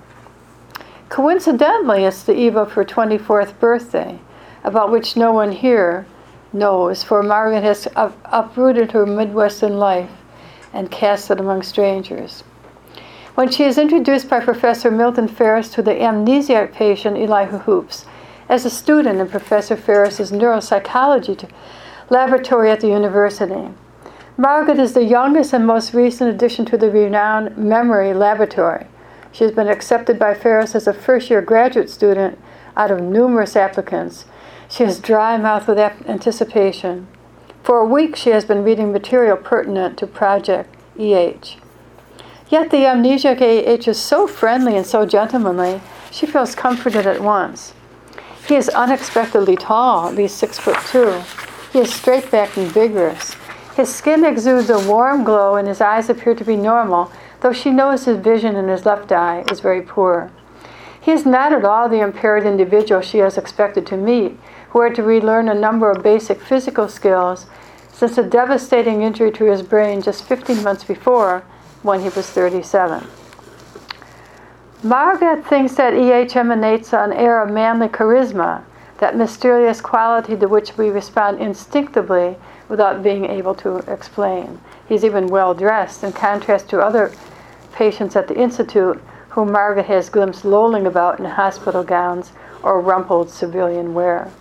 Coincidentally, 1.10 2.03
it's 2.03 2.23
the 2.23 2.36
eve 2.36 2.55
of 2.55 2.73
her 2.73 2.84
24th 2.84 3.60
birthday, 3.60 4.19
about 4.63 4.91
which 4.91 5.15
no 5.15 5.31
one 5.31 5.51
here 5.51 6.05
knows, 6.51 7.03
for 7.03 7.23
Margaret 7.23 7.63
has 7.63 7.88
uprooted 7.95 8.91
her 8.91 9.05
Midwestern 9.05 9.77
life 9.77 10.12
and 10.73 10.91
cast 10.91 11.31
it 11.31 11.39
among 11.39 11.63
strangers. 11.63 12.43
When 13.36 13.52
she 13.52 13.65
is 13.65 13.78
introduced 13.78 14.30
by 14.30 14.39
Professor 14.39 14.89
Milton 14.89 15.28
Ferris 15.28 15.67
to 15.71 15.82
the 15.82 15.91
amnesiac 15.91 16.71
patient 16.71 17.17
Elihu 17.17 17.58
Hoopes. 17.58 18.06
as 18.48 18.63
a 18.63 18.69
student 18.69 19.19
in 19.19 19.28
Professor 19.28 19.76
Ferris's 19.76 20.32
neuropsychology 20.32 21.50
laboratory 22.10 22.71
at 22.71 22.80
the 22.80 22.88
university, 22.88 23.74
Margaret 24.38 24.80
is 24.80 24.93
the 24.93 25.04
youngest 25.04 25.52
and 25.52 25.67
most 25.67 25.93
recent 25.93 26.34
addition 26.34 26.63
to 26.67 26.78
the 26.78 26.89
renowned 26.89 27.58
Memory 27.58 28.13
Laboratory. 28.13 28.88
She 29.34 29.43
has 29.43 29.52
been 29.52 29.67
accepted 29.67 30.17
by 30.17 30.34
Ferris 30.34 30.74
as 30.74 30.88
a 30.88 30.93
first 30.93 31.30
year 31.30 31.41
graduate 31.41 31.89
student 31.89 32.39
out 32.78 32.89
of 32.89 33.02
numerous 33.02 33.58
applicants. 33.58 34.24
She 34.69 34.86
is 34.86 34.98
dry 34.98 35.36
mouthed 35.36 35.67
with 35.67 35.78
anticipation. 35.78 37.08
For 37.63 37.80
a 37.80 37.86
week, 37.86 38.15
she 38.15 38.30
has 38.30 38.45
been 38.45 38.63
reading 38.63 38.93
material 38.93 39.36
pertinent 39.36 39.98
to 39.98 40.08
Project 40.08 40.74
EH. 40.98 41.64
Yet 42.47 42.69
the 42.69 42.86
amnesiac 42.86 43.41
EH 43.41 43.89
is 43.89 43.99
so 43.99 44.27
friendly 44.27 44.77
and 44.77 44.86
so 44.86 45.05
gentlemanly, 45.05 45.81
she 46.12 46.27
feels 46.27 46.53
comforted 46.53 47.08
at 47.08 47.21
once. 47.21 47.73
He 48.47 48.55
is 48.55 48.69
unexpectedly 48.69 49.55
tall, 49.55 50.08
at 50.08 50.15
least 50.15 50.38
six 50.38 50.60
foot 50.60 50.77
two. 50.86 51.23
He 51.73 51.79
is 51.79 51.91
straight 51.91 52.29
backed 52.29 52.58
and 52.58 52.71
vigorous. 52.71 53.36
His 53.75 53.93
skin 53.93 54.23
exudes 54.23 54.69
a 54.69 54.88
warm 54.88 55.23
glow 55.23 55.55
and 55.55 55.67
his 55.67 55.81
eyes 55.81 56.10
appear 56.10 56.36
to 56.36 56.45
be 56.45 56.55
normal, 56.55 57.12
though 57.41 57.51
she 57.51 57.71
knows 57.71 58.05
his 58.05 58.17
vision 58.17 58.55
in 58.55 58.67
his 58.67 58.86
left 58.86 59.12
eye 59.12 59.43
is 59.51 59.60
very 59.60 59.81
poor. 59.81 60.31
He 61.01 61.12
is 61.12 61.25
not 61.25 61.51
at 61.51 61.65
all 61.65 61.89
the 61.89 61.99
impaired 61.99 62.45
individual 62.45 63.01
she 63.01 63.17
has 63.19 63.38
expected 63.38 63.88
to 63.88 63.97
meet, 63.97 64.39
who 64.69 64.81
had 64.81 64.95
to 64.95 65.03
relearn 65.03 65.49
a 65.49 65.53
number 65.53 65.89
of 65.89 66.03
basic 66.03 66.39
physical 66.39 66.88
skills 66.88 67.47
since 67.91 68.17
a 68.17 68.23
devastating 68.23 69.01
injury 69.01 69.31
to 69.31 69.45
his 69.45 69.63
brain 69.63 70.01
just 70.01 70.23
15 70.23 70.63
months 70.63 70.84
before 70.84 71.43
when 71.86 72.02
he 72.02 72.10
was 72.10 72.30
37. 72.30 73.08
Margaret 74.84 75.45
thinks 75.45 75.76
that 75.76 75.93
EH 75.93 76.36
emanates 76.36 76.93
an 76.93 77.13
air 77.13 77.41
of 77.41 77.52
manly 77.52 77.88
charisma, 77.88 78.63
that 78.98 79.15
mysterious 79.15 79.82
quality 79.82 80.36
to 80.36 80.48
which 80.48 80.78
we 80.78 80.89
respond 80.89 81.39
instinctively 81.39 82.38
without 82.69 83.04
being 83.04 83.26
able 83.26 83.54
to 83.56 83.78
explain. 83.91 84.60
He's 84.88 85.06
even 85.06 85.28
well 85.28 85.54
dressed, 85.54 86.04
in 86.04 86.12
contrast 86.12 86.69
to 86.69 86.80
other 86.80 87.12
patients 87.74 88.15
at 88.15 88.28
the 88.28 88.39
Institute 88.39 89.02
whom 89.30 89.52
Margaret 89.52 89.86
has 89.86 90.10
glimpsed 90.10 90.45
lolling 90.45 90.88
about 90.88 91.19
in 91.19 91.26
hospital 91.26 91.84
gowns 91.84 92.32
or 92.63 92.80
rumpled 92.80 93.30
civilian 93.30 93.93
wear. 93.93 94.32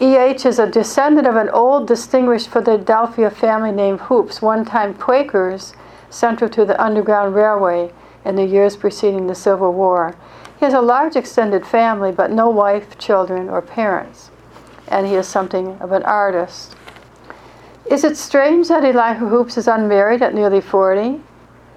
E.H. 0.00 0.44
is 0.44 0.58
a 0.58 0.66
descendant 0.66 1.26
of 1.26 1.36
an 1.36 1.48
old 1.50 1.86
distinguished 1.86 2.48
Philadelphia 2.48 3.30
family 3.30 3.70
named 3.70 4.00
Hoopes, 4.00 4.42
one 4.42 4.64
time 4.64 4.94
Quakers, 4.94 5.74
central 6.10 6.50
to 6.50 6.64
the 6.64 6.80
Underground 6.82 7.34
Railway 7.34 7.92
in 8.24 8.36
the 8.36 8.44
years 8.44 8.76
preceding 8.76 9.26
the 9.26 9.34
Civil 9.34 9.72
War. 9.72 10.14
He 10.58 10.64
has 10.66 10.74
a 10.74 10.80
large 10.82 11.16
extended 11.16 11.66
family, 11.66 12.12
but 12.12 12.30
no 12.30 12.50
wife, 12.50 12.98
children, 12.98 13.48
or 13.48 13.62
parents. 13.62 14.30
And 14.88 15.06
he 15.06 15.14
is 15.14 15.26
something 15.26 15.78
of 15.80 15.92
an 15.92 16.02
artist. 16.02 16.76
Is 17.90 18.04
it 18.04 18.16
strange 18.16 18.68
that 18.68 18.84
Elihu 18.84 19.28
Hoopes 19.28 19.56
is 19.56 19.66
unmarried 19.66 20.22
at 20.22 20.34
nearly 20.34 20.60
40? 20.60 21.20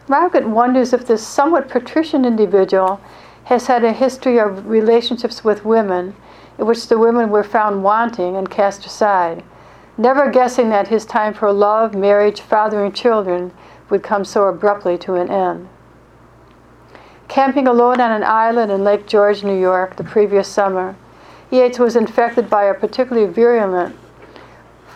Margaret 0.08 0.48
wonders 0.48 0.92
if 0.92 1.08
this 1.08 1.26
somewhat 1.26 1.70
patrician 1.70 2.26
individual 2.26 3.00
has 3.46 3.68
had 3.68 3.84
a 3.84 3.94
history 3.94 4.38
of 4.38 4.68
relationships 4.68 5.44
with 5.44 5.66
women 5.66 6.16
in 6.58 6.66
which 6.66 6.88
the 6.88 6.98
women 6.98 7.30
were 7.30 7.44
found 7.44 7.84
wanting 7.84 8.36
and 8.36 8.50
cast 8.50 8.86
aside, 8.86 9.44
never 9.98 10.30
guessing 10.30 10.70
that 10.70 10.90
his 10.90 11.06
time 11.06 11.34
for 11.34 11.52
love, 11.52 11.96
marriage, 11.96 12.42
fathering 12.42 12.92
children 12.92 13.52
would 13.94 14.02
come 14.02 14.26
so 14.26 14.46
abruptly 14.46 14.98
to 14.98 15.14
an 15.14 15.30
end. 15.30 15.70
Camping 17.28 17.68
alone 17.68 18.02
on 18.02 18.12
an 18.12 18.24
island 18.24 18.72
in 18.72 18.84
Lake 18.84 19.06
George, 19.06 19.44
New 19.44 19.58
York, 19.58 19.98
the 19.98 20.04
previous 20.04 20.48
summer, 20.48 20.96
Yates 21.52 21.78
was 21.78 21.96
infected 21.96 22.50
by 22.50 22.64
a 22.64 22.74
particularly 22.74 23.32
virulent 23.32 23.96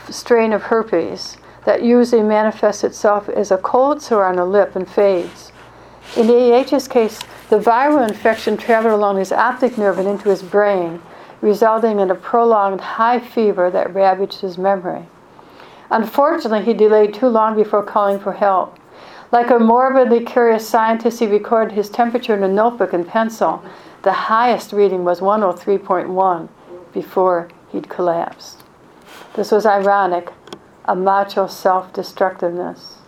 strain 0.09 0.51
of 0.51 0.63
herpes 0.63 1.37
that 1.63 1.83
usually 1.83 2.23
manifests 2.23 2.83
itself 2.83 3.29
as 3.29 3.51
a 3.51 3.57
cold 3.57 4.01
sore 4.01 4.25
on 4.25 4.35
the 4.35 4.45
lip 4.45 4.75
and 4.75 4.89
fades. 4.89 5.51
In 6.15 6.27
EH's 6.27 6.87
case, 6.87 7.19
the 7.51 7.59
viral 7.59 8.07
infection 8.09 8.57
traveled 8.57 8.95
along 8.95 9.17
his 9.17 9.31
optic 9.31 9.77
nerve 9.77 9.99
and 9.99 10.07
into 10.07 10.29
his 10.29 10.41
brain, 10.41 11.03
resulting 11.41 11.99
in 11.99 12.09
a 12.09 12.15
prolonged 12.15 12.81
high 12.81 13.19
fever 13.19 13.69
that 13.69 13.93
ravaged 13.93 14.41
his 14.41 14.57
memory. 14.57 15.05
Unfortunately, 15.91 16.65
he 16.65 16.73
delayed 16.73 17.13
too 17.13 17.27
long 17.27 17.55
before 17.55 17.83
calling 17.83 18.19
for 18.19 18.33
help. 18.33 18.76
Like 19.31 19.49
a 19.49 19.59
morbidly 19.59 20.23
curious 20.23 20.67
scientist, 20.67 21.19
he 21.19 21.27
recorded 21.27 21.73
his 21.73 21.89
temperature 21.89 22.33
in 22.33 22.43
a 22.43 22.47
notebook 22.47 22.93
and 22.93 23.05
pencil. 23.05 23.61
The 24.03 24.13
highest 24.13 24.71
reading 24.71 25.03
was 25.03 25.19
103.1 25.19 26.47
before 26.93 27.49
he'd 27.69 27.89
collapsed. 27.89 28.63
This 29.35 29.51
was 29.51 29.65
ironic, 29.65 30.31
a 30.85 30.95
macho 30.95 31.47
self 31.47 31.91
destructiveness. 31.91 32.99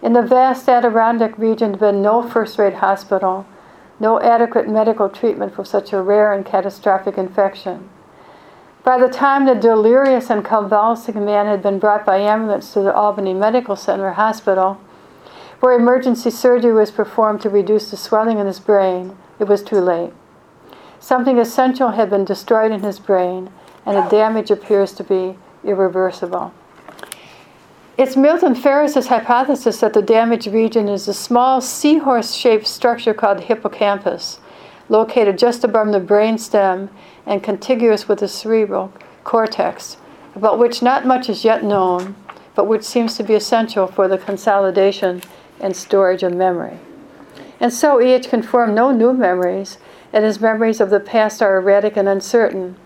In 0.00 0.12
the 0.12 0.22
vast 0.22 0.68
Adirondack 0.68 1.36
region, 1.36 1.72
there 1.72 1.88
had 1.88 1.94
been 1.94 2.02
no 2.02 2.22
first 2.22 2.56
rate 2.56 2.74
hospital, 2.74 3.46
no 3.98 4.20
adequate 4.20 4.68
medical 4.68 5.08
treatment 5.08 5.54
for 5.54 5.64
such 5.64 5.92
a 5.92 6.00
rare 6.00 6.32
and 6.32 6.46
catastrophic 6.46 7.18
infection. 7.18 7.90
By 8.82 8.96
the 8.98 9.08
time 9.08 9.44
the 9.44 9.54
delirious 9.54 10.30
and 10.30 10.44
convulsing 10.44 11.22
man 11.24 11.46
had 11.46 11.62
been 11.62 11.78
brought 11.78 12.06
by 12.06 12.18
ambulance 12.18 12.72
to 12.72 12.80
the 12.80 12.94
Albany 12.94 13.34
Medical 13.34 13.76
Center 13.76 14.12
Hospital, 14.12 14.80
where 15.60 15.78
emergency 15.78 16.30
surgery 16.30 16.72
was 16.72 16.90
performed 16.90 17.40
to 17.42 17.50
reduce 17.50 17.90
the 17.90 17.96
swelling 17.96 18.38
in 18.38 18.46
his 18.46 18.58
brain, 18.58 19.16
it 19.38 19.44
was 19.44 19.62
too 19.62 19.80
late. 19.80 20.12
Something 20.98 21.38
essential 21.38 21.90
had 21.90 22.10
been 22.10 22.24
destroyed 22.24 22.72
in 22.72 22.82
his 22.82 22.98
brain, 22.98 23.50
and 23.86 23.96
the 23.96 24.10
damage 24.10 24.50
appears 24.50 24.92
to 24.92 25.04
be 25.04 25.36
irreversible. 25.64 26.52
It's 27.98 28.16
Milton 28.16 28.54
Ferris's 28.54 29.08
hypothesis 29.08 29.80
that 29.80 29.92
the 29.92 30.00
damaged 30.00 30.46
region 30.46 30.88
is 30.88 31.06
a 31.06 31.14
small 31.14 31.60
seahorse 31.60 32.34
shaped 32.34 32.66
structure 32.66 33.12
called 33.12 33.38
the 33.38 33.42
hippocampus, 33.42 34.40
located 34.88 35.38
just 35.38 35.64
above 35.64 35.92
the 35.92 36.00
brainstem 36.00 36.88
and 37.26 37.42
contiguous 37.42 38.08
with 38.08 38.20
the 38.20 38.28
cerebral 38.28 38.92
cortex, 39.24 39.98
about 40.34 40.58
which 40.58 40.82
not 40.82 41.06
much 41.06 41.28
is 41.28 41.44
yet 41.44 41.62
known, 41.62 42.14
but 42.54 42.66
which 42.66 42.84
seems 42.84 43.16
to 43.16 43.22
be 43.22 43.34
essential 43.34 43.86
for 43.86 44.08
the 44.08 44.18
consolidation 44.18 45.20
and 45.60 45.76
storage 45.76 46.22
of 46.22 46.34
memory. 46.34 46.78
And 47.60 47.72
so 47.72 48.00
EH 48.00 48.28
can 48.28 48.42
form 48.42 48.74
no 48.74 48.90
new 48.90 49.12
memories, 49.12 49.78
and 50.12 50.24
his 50.24 50.40
memories 50.40 50.80
of 50.80 50.90
the 50.90 51.00
past 51.00 51.42
are 51.42 51.58
erratic 51.58 51.96
and 51.96 52.08
uncertain. 52.08 52.76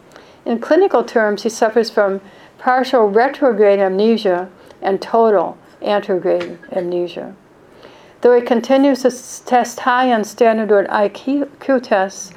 In 0.45 0.59
clinical 0.59 1.05
terms, 1.05 1.45
he 1.45 1.49
suffers 1.49 1.91
from 1.91 2.21
partial 2.59 3.09
retrograde 3.09 3.79
amnesia 3.79 4.51
and 4.83 5.01
total 5.01 5.57
anterograde 5.81 6.59
amnesia. 6.73 7.35
Though 8.21 8.35
he 8.35 8.43
continues 8.43 9.03
to 9.03 9.45
test 9.45 9.81
high 9.81 10.13
on 10.13 10.25
standard 10.25 10.89
IQ 10.89 11.83
tests, 11.83 12.33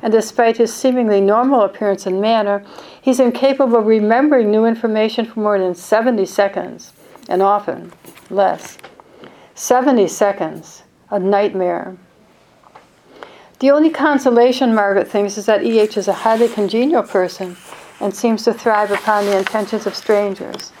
and 0.00 0.12
despite 0.12 0.56
his 0.56 0.72
seemingly 0.72 1.20
normal 1.20 1.62
appearance 1.62 2.06
and 2.06 2.20
manner, 2.20 2.64
he's 3.00 3.20
incapable 3.20 3.76
of 3.76 3.86
remembering 3.86 4.50
new 4.50 4.64
information 4.64 5.24
for 5.26 5.40
more 5.40 5.58
than 5.58 5.74
70 5.74 6.26
seconds, 6.26 6.92
and 7.28 7.42
often 7.42 7.92
less. 8.30 8.78
70 9.54 10.08
seconds, 10.08 10.82
a 11.10 11.18
nightmare. 11.18 11.96
The 13.58 13.70
only 13.70 13.90
consolation, 13.90 14.74
Margaret 14.74 15.08
thinks, 15.08 15.36
is 15.36 15.46
that 15.46 15.62
E.H. 15.62 15.96
is 15.96 16.08
a 16.08 16.12
highly 16.12 16.48
congenial 16.48 17.02
person 17.02 17.56
and 18.00 18.14
seems 18.14 18.44
to 18.44 18.54
thrive 18.54 18.90
upon 18.90 19.26
the 19.26 19.38
intentions 19.38 19.86
of 19.86 19.94
strangers. 19.94 20.72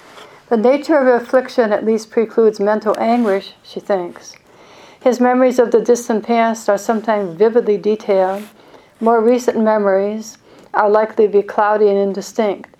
The 0.48 0.56
nature 0.56 0.98
of 0.98 1.04
her 1.04 1.14
affliction 1.16 1.72
at 1.72 1.84
least 1.84 2.10
precludes 2.10 2.58
mental 2.58 2.98
anguish, 2.98 3.52
she 3.62 3.78
thinks. 3.78 4.34
His 5.00 5.20
memories 5.20 5.58
of 5.58 5.70
the 5.70 5.80
distant 5.80 6.24
past 6.24 6.68
are 6.68 6.78
sometimes 6.78 7.36
vividly 7.36 7.76
detailed. 7.76 8.44
More 9.00 9.20
recent 9.20 9.58
memories 9.58 10.38
are 10.72 10.88
likely 10.88 11.26
to 11.26 11.32
be 11.32 11.42
cloudy 11.42 11.88
and 11.88 11.98
indistinct. 11.98 12.70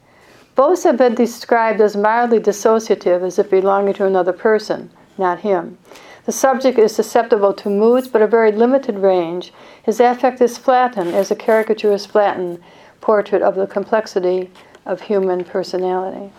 Both 0.55 0.85
have 0.85 0.97
been 0.97 1.15
described 1.15 1.81
as 1.81 1.97
mildly 1.97 2.41
dissociative, 2.41 3.23
as 3.23 3.39
if 3.39 3.51
belonging 3.51 3.95
to 3.95 4.07
another 4.07 4.33
person, 4.33 4.91
not 5.18 5.40
him. 5.40 5.79
The 6.25 6.33
subject 6.33 6.79
is 6.79 6.94
susceptible 6.94 7.53
to 7.55 7.68
moods, 7.68 8.07
but 8.07 8.22
a 8.22 8.27
very 8.27 8.53
limited 8.53 8.98
range. 8.98 9.53
His 9.83 9.98
affect 9.98 10.40
is 10.40 10.57
flattened, 10.57 11.14
as 11.14 11.31
a 11.31 11.37
caricature 11.37 11.92
is 11.92 12.07
flattened 12.07 12.62
portrait 13.01 13.42
of 13.42 13.57
the 13.57 13.66
complexity 13.66 14.51
of 14.87 15.03
human 15.03 15.44
personality. 15.44 16.33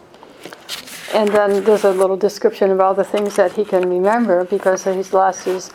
And 1.14 1.30
then 1.30 1.64
there's 1.64 1.84
a 1.84 1.92
little 1.92 2.18
description 2.18 2.72
of 2.72 2.80
all 2.80 2.94
the 2.94 3.04
things 3.04 3.36
that 3.36 3.52
he 3.52 3.66
can 3.66 3.88
remember 3.90 4.46
because 4.46 4.86
he's 4.86 5.14
lost 5.14 5.44
his, 5.44 5.72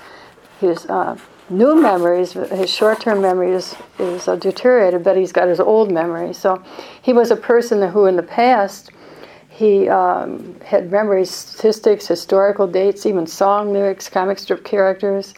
his 0.58 0.86
uh, 0.86 1.16
new 1.50 1.80
memories, 1.80 2.32
his 2.32 2.70
short-term 2.70 3.20
memory 3.20 3.52
is, 3.52 3.76
is 3.98 4.26
uh, 4.26 4.36
deteriorated, 4.36 5.04
but 5.04 5.16
he's 5.16 5.32
got 5.32 5.48
his 5.48 5.60
old 5.60 5.92
memory. 5.92 6.32
So 6.32 6.62
he 7.02 7.12
was 7.12 7.30
a 7.30 7.36
person 7.36 7.90
who 7.90 8.06
in 8.06 8.16
the 8.16 8.22
past 8.22 8.90
he 9.58 9.88
um, 9.88 10.54
had 10.64 10.92
memory 10.92 11.24
statistics, 11.24 12.06
historical 12.06 12.68
dates, 12.68 13.06
even 13.06 13.26
song 13.26 13.72
lyrics, 13.72 14.08
comic 14.08 14.38
strip 14.38 14.62
characters, 14.62 15.34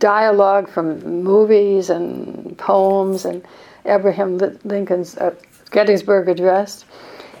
dialogue 0.00 0.68
from 0.68 1.22
movies 1.22 1.88
and 1.88 2.58
poems, 2.58 3.24
and 3.24 3.46
Abraham 3.86 4.38
Lincoln's 4.64 5.16
uh, 5.18 5.32
Gettysburg 5.70 6.28
Address. 6.28 6.84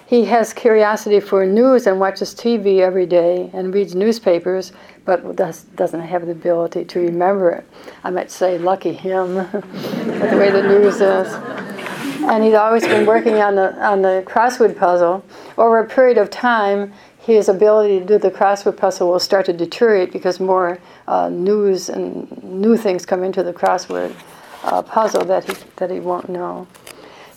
He 0.06 0.24
has 0.26 0.54
curiosity 0.54 1.18
for 1.18 1.44
news 1.44 1.88
and 1.88 1.98
watches 1.98 2.32
TV 2.32 2.78
every 2.78 3.04
day 3.04 3.50
and 3.52 3.74
reads 3.74 3.96
newspapers, 3.96 4.70
but 5.04 5.34
does, 5.34 5.64
doesn't 5.74 6.00
have 6.00 6.26
the 6.26 6.32
ability 6.32 6.84
to 6.84 7.00
remember 7.00 7.50
it. 7.50 7.68
I 8.04 8.10
might 8.10 8.30
say, 8.30 8.56
lucky 8.56 8.92
him, 8.92 9.34
the 9.34 10.36
way 10.38 10.52
the 10.52 10.62
news 10.62 11.00
is 11.00 11.67
and 12.28 12.44
he'd 12.44 12.54
always 12.54 12.84
been 12.84 13.06
working 13.06 13.36
on 13.36 13.54
the 13.56 13.74
on 13.84 14.02
the 14.02 14.22
crossword 14.26 14.76
puzzle. 14.76 15.24
Over 15.56 15.78
a 15.80 15.86
period 15.86 16.18
of 16.18 16.30
time, 16.30 16.92
his 17.18 17.48
ability 17.48 18.00
to 18.00 18.04
do 18.04 18.18
the 18.18 18.30
crossword 18.30 18.76
puzzle 18.76 19.10
will 19.10 19.18
start 19.18 19.46
to 19.46 19.52
deteriorate 19.52 20.12
because 20.12 20.38
more 20.38 20.78
uh, 21.06 21.28
news 21.28 21.88
and 21.88 22.42
new 22.42 22.76
things 22.76 23.06
come 23.06 23.24
into 23.24 23.42
the 23.42 23.52
crossword 23.52 24.14
uh, 24.64 24.82
puzzle 24.82 25.24
that 25.24 25.44
he 25.44 25.54
that 25.76 25.90
he 25.90 26.00
won't 26.00 26.28
know. 26.28 26.66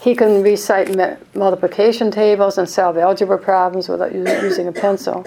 He 0.02 0.16
can 0.16 0.42
recite 0.42 0.96
me- 0.96 1.16
multiplication 1.36 2.12
tables 2.12 2.58
and 2.58 2.68
solve 2.68 2.98
algebra 2.98 3.38
problems 3.38 3.88
without 3.88 4.14
using 4.14 4.68
a 4.68 4.72
pencil. 4.72 5.26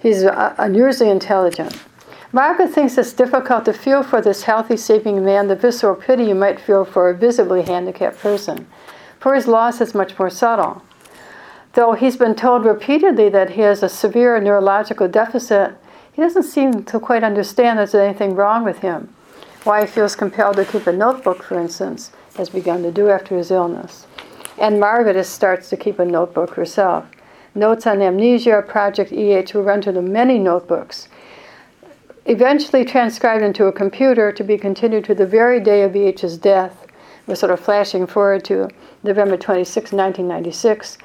He's 0.00 0.24
uh, 0.24 0.54
unusually 0.58 1.10
intelligent. 1.10 1.76
Margaret 2.30 2.74
thinks 2.74 2.98
it's 2.98 3.14
difficult 3.14 3.64
to 3.64 3.72
feel 3.72 4.02
for 4.02 4.20
this 4.20 4.42
healthy, 4.42 4.76
seeming 4.76 5.24
man 5.24 5.48
the 5.48 5.56
visceral 5.56 5.94
pity 5.94 6.24
you 6.24 6.34
might 6.34 6.60
feel 6.60 6.84
for 6.84 7.08
a 7.08 7.14
visibly 7.14 7.62
handicapped 7.62 8.18
person, 8.18 8.66
for 9.18 9.34
his 9.34 9.46
loss 9.46 9.80
is 9.80 9.94
much 9.94 10.18
more 10.18 10.28
subtle. 10.28 10.82
Though 11.72 11.92
he's 11.92 12.18
been 12.18 12.34
told 12.34 12.66
repeatedly 12.66 13.30
that 13.30 13.50
he 13.50 13.62
has 13.62 13.82
a 13.82 13.88
severe 13.88 14.38
neurological 14.40 15.08
deficit, 15.08 15.72
he 16.12 16.20
doesn't 16.20 16.42
seem 16.42 16.84
to 16.84 17.00
quite 17.00 17.24
understand 17.24 17.78
there's 17.78 17.94
anything 17.94 18.34
wrong 18.34 18.62
with 18.62 18.80
him. 18.80 19.14
Why 19.64 19.82
he 19.82 19.86
feels 19.86 20.14
compelled 20.14 20.56
to 20.56 20.66
keep 20.66 20.86
a 20.86 20.92
notebook, 20.92 21.42
for 21.42 21.58
instance, 21.58 22.10
has 22.36 22.50
begun 22.50 22.82
to 22.82 22.92
do 22.92 23.08
after 23.08 23.38
his 23.38 23.50
illness. 23.50 24.06
And 24.58 24.78
Margaret 24.78 25.22
starts 25.24 25.70
to 25.70 25.78
keep 25.78 25.98
a 25.98 26.04
notebook 26.04 26.50
herself. 26.54 27.06
Notes 27.54 27.86
on 27.86 28.02
Amnesia, 28.02 28.62
Project 28.66 29.12
EH 29.12 29.54
will 29.54 29.62
run 29.62 29.80
to 29.80 29.92
the 29.92 30.02
many 30.02 30.38
notebooks 30.38 31.08
eventually 32.28 32.84
transcribed 32.84 33.42
into 33.42 33.64
a 33.64 33.72
computer 33.72 34.30
to 34.30 34.44
be 34.44 34.58
continued 34.58 35.04
to 35.06 35.14
the 35.14 35.26
very 35.26 35.60
day 35.60 35.82
of 35.82 35.96
EH's 35.96 36.36
death. 36.36 36.86
We're 37.26 37.34
sort 37.34 37.52
of 37.52 37.58
flashing 37.58 38.06
forward 38.06 38.44
to 38.44 38.68
November 39.02 39.38
26, 39.38 39.92
1996. 39.92 40.98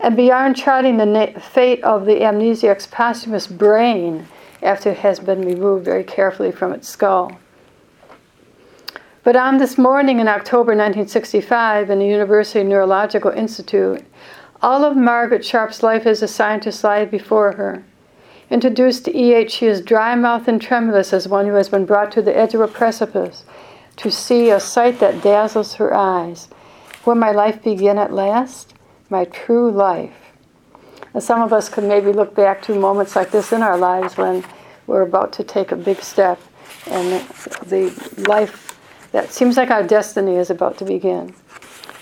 And 0.00 0.16
beyond 0.16 0.56
charting 0.56 0.96
the 0.96 1.06
na- 1.06 1.38
fate 1.38 1.82
of 1.84 2.04
the 2.04 2.22
amnesiac's 2.22 2.88
posthumous 2.88 3.46
brain 3.46 4.26
after 4.60 4.90
it 4.90 4.98
has 4.98 5.20
been 5.20 5.42
removed 5.42 5.84
very 5.84 6.02
carefully 6.02 6.50
from 6.50 6.72
its 6.72 6.88
skull. 6.88 7.38
But 9.22 9.36
on 9.36 9.58
this 9.58 9.78
morning 9.78 10.18
in 10.18 10.28
October 10.28 10.72
1965 10.72 11.90
in 11.90 12.00
the 12.00 12.06
University 12.06 12.64
Neurological 12.64 13.30
Institute, 13.30 14.04
all 14.60 14.84
of 14.84 14.96
Margaret 14.96 15.44
Sharpe's 15.44 15.82
life 15.82 16.06
as 16.06 16.22
a 16.22 16.28
scientist 16.28 16.82
lies 16.82 17.08
before 17.08 17.52
her. 17.52 17.84
Introduced 18.48 19.04
to 19.04 19.16
E.H., 19.16 19.50
she 19.50 19.66
is 19.66 19.80
dry 19.80 20.14
mouthed 20.14 20.46
and 20.46 20.62
tremulous 20.62 21.12
as 21.12 21.26
one 21.26 21.46
who 21.46 21.54
has 21.54 21.68
been 21.68 21.84
brought 21.84 22.12
to 22.12 22.22
the 22.22 22.36
edge 22.36 22.54
of 22.54 22.60
a 22.60 22.68
precipice 22.68 23.44
to 23.96 24.10
see 24.10 24.50
a 24.50 24.60
sight 24.60 25.00
that 25.00 25.22
dazzles 25.22 25.74
her 25.74 25.92
eyes. 25.92 26.48
Will 27.04 27.16
my 27.16 27.32
life 27.32 27.62
begin 27.62 27.98
at 27.98 28.12
last? 28.12 28.74
My 29.10 29.24
true 29.24 29.70
life. 29.70 30.14
And 31.12 31.22
some 31.22 31.42
of 31.42 31.52
us 31.52 31.68
could 31.68 31.84
maybe 31.84 32.12
look 32.12 32.34
back 32.34 32.62
to 32.62 32.74
moments 32.78 33.16
like 33.16 33.32
this 33.32 33.52
in 33.52 33.62
our 33.62 33.76
lives 33.76 34.16
when 34.16 34.44
we're 34.86 35.02
about 35.02 35.32
to 35.34 35.44
take 35.44 35.72
a 35.72 35.76
big 35.76 36.00
step 36.00 36.40
and 36.86 37.26
the 37.66 37.90
life 38.28 38.78
that 39.10 39.32
seems 39.32 39.56
like 39.56 39.70
our 39.70 39.82
destiny 39.82 40.36
is 40.36 40.50
about 40.50 40.78
to 40.78 40.84
begin. 40.84 41.34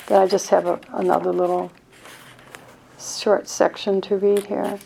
Then 0.08 0.20
I 0.20 0.26
just 0.26 0.50
have 0.50 0.66
a, 0.66 0.78
another 0.92 1.32
little 1.32 1.72
short 2.98 3.48
section 3.48 4.00
to 4.02 4.16
read 4.16 4.46
here. 4.46 4.78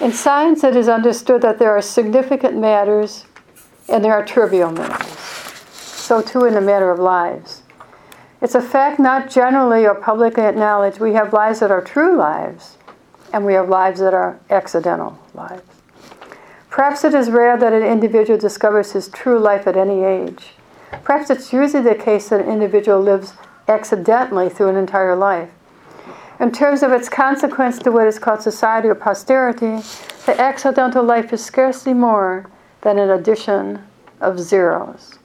In 0.00 0.12
science, 0.12 0.64
it 0.64 0.74
is 0.74 0.88
understood 0.88 1.42
that 1.42 1.58
there 1.58 1.70
are 1.70 1.80
significant 1.80 2.56
matters 2.56 3.24
and 3.88 4.04
there 4.04 4.12
are 4.12 4.24
trivial 4.24 4.72
matters. 4.72 5.18
So, 5.18 6.20
too, 6.20 6.44
in 6.44 6.54
the 6.54 6.60
matter 6.60 6.90
of 6.90 6.98
lives. 6.98 7.62
It's 8.42 8.54
a 8.54 8.60
fact 8.60 9.00
not 9.00 9.30
generally 9.30 9.86
or 9.86 9.94
publicly 9.94 10.42
acknowledged. 10.42 11.00
We 11.00 11.14
have 11.14 11.32
lives 11.32 11.60
that 11.60 11.70
are 11.70 11.80
true 11.80 12.14
lives, 12.14 12.76
and 13.32 13.46
we 13.46 13.54
have 13.54 13.70
lives 13.70 14.00
that 14.00 14.12
are 14.12 14.38
accidental 14.50 15.18
lives. 15.32 15.62
Perhaps 16.68 17.04
it 17.04 17.14
is 17.14 17.30
rare 17.30 17.56
that 17.56 17.72
an 17.72 17.82
individual 17.82 18.38
discovers 18.38 18.92
his 18.92 19.08
true 19.08 19.38
life 19.38 19.66
at 19.66 19.76
any 19.78 20.04
age. 20.04 20.54
Perhaps 21.04 21.30
it's 21.30 21.52
usually 21.54 21.82
the 21.82 21.94
case 21.94 22.28
that 22.28 22.40
an 22.40 22.50
individual 22.50 23.00
lives 23.00 23.32
accidentally 23.66 24.50
through 24.50 24.68
an 24.68 24.76
entire 24.76 25.16
life. 25.16 25.50
In 26.40 26.50
terms 26.50 26.82
of 26.82 26.90
its 26.90 27.08
consequence 27.08 27.78
to 27.78 27.92
what 27.92 28.08
is 28.08 28.18
called 28.18 28.42
society 28.42 28.88
or 28.88 28.96
posterity, 28.96 29.78
the 30.26 30.40
accidental 30.40 31.04
life 31.04 31.32
is 31.32 31.44
scarcely 31.44 31.94
more 31.94 32.50
than 32.80 32.98
an 32.98 33.10
addition 33.10 33.84
of 34.20 34.40
zeros. 34.40 35.18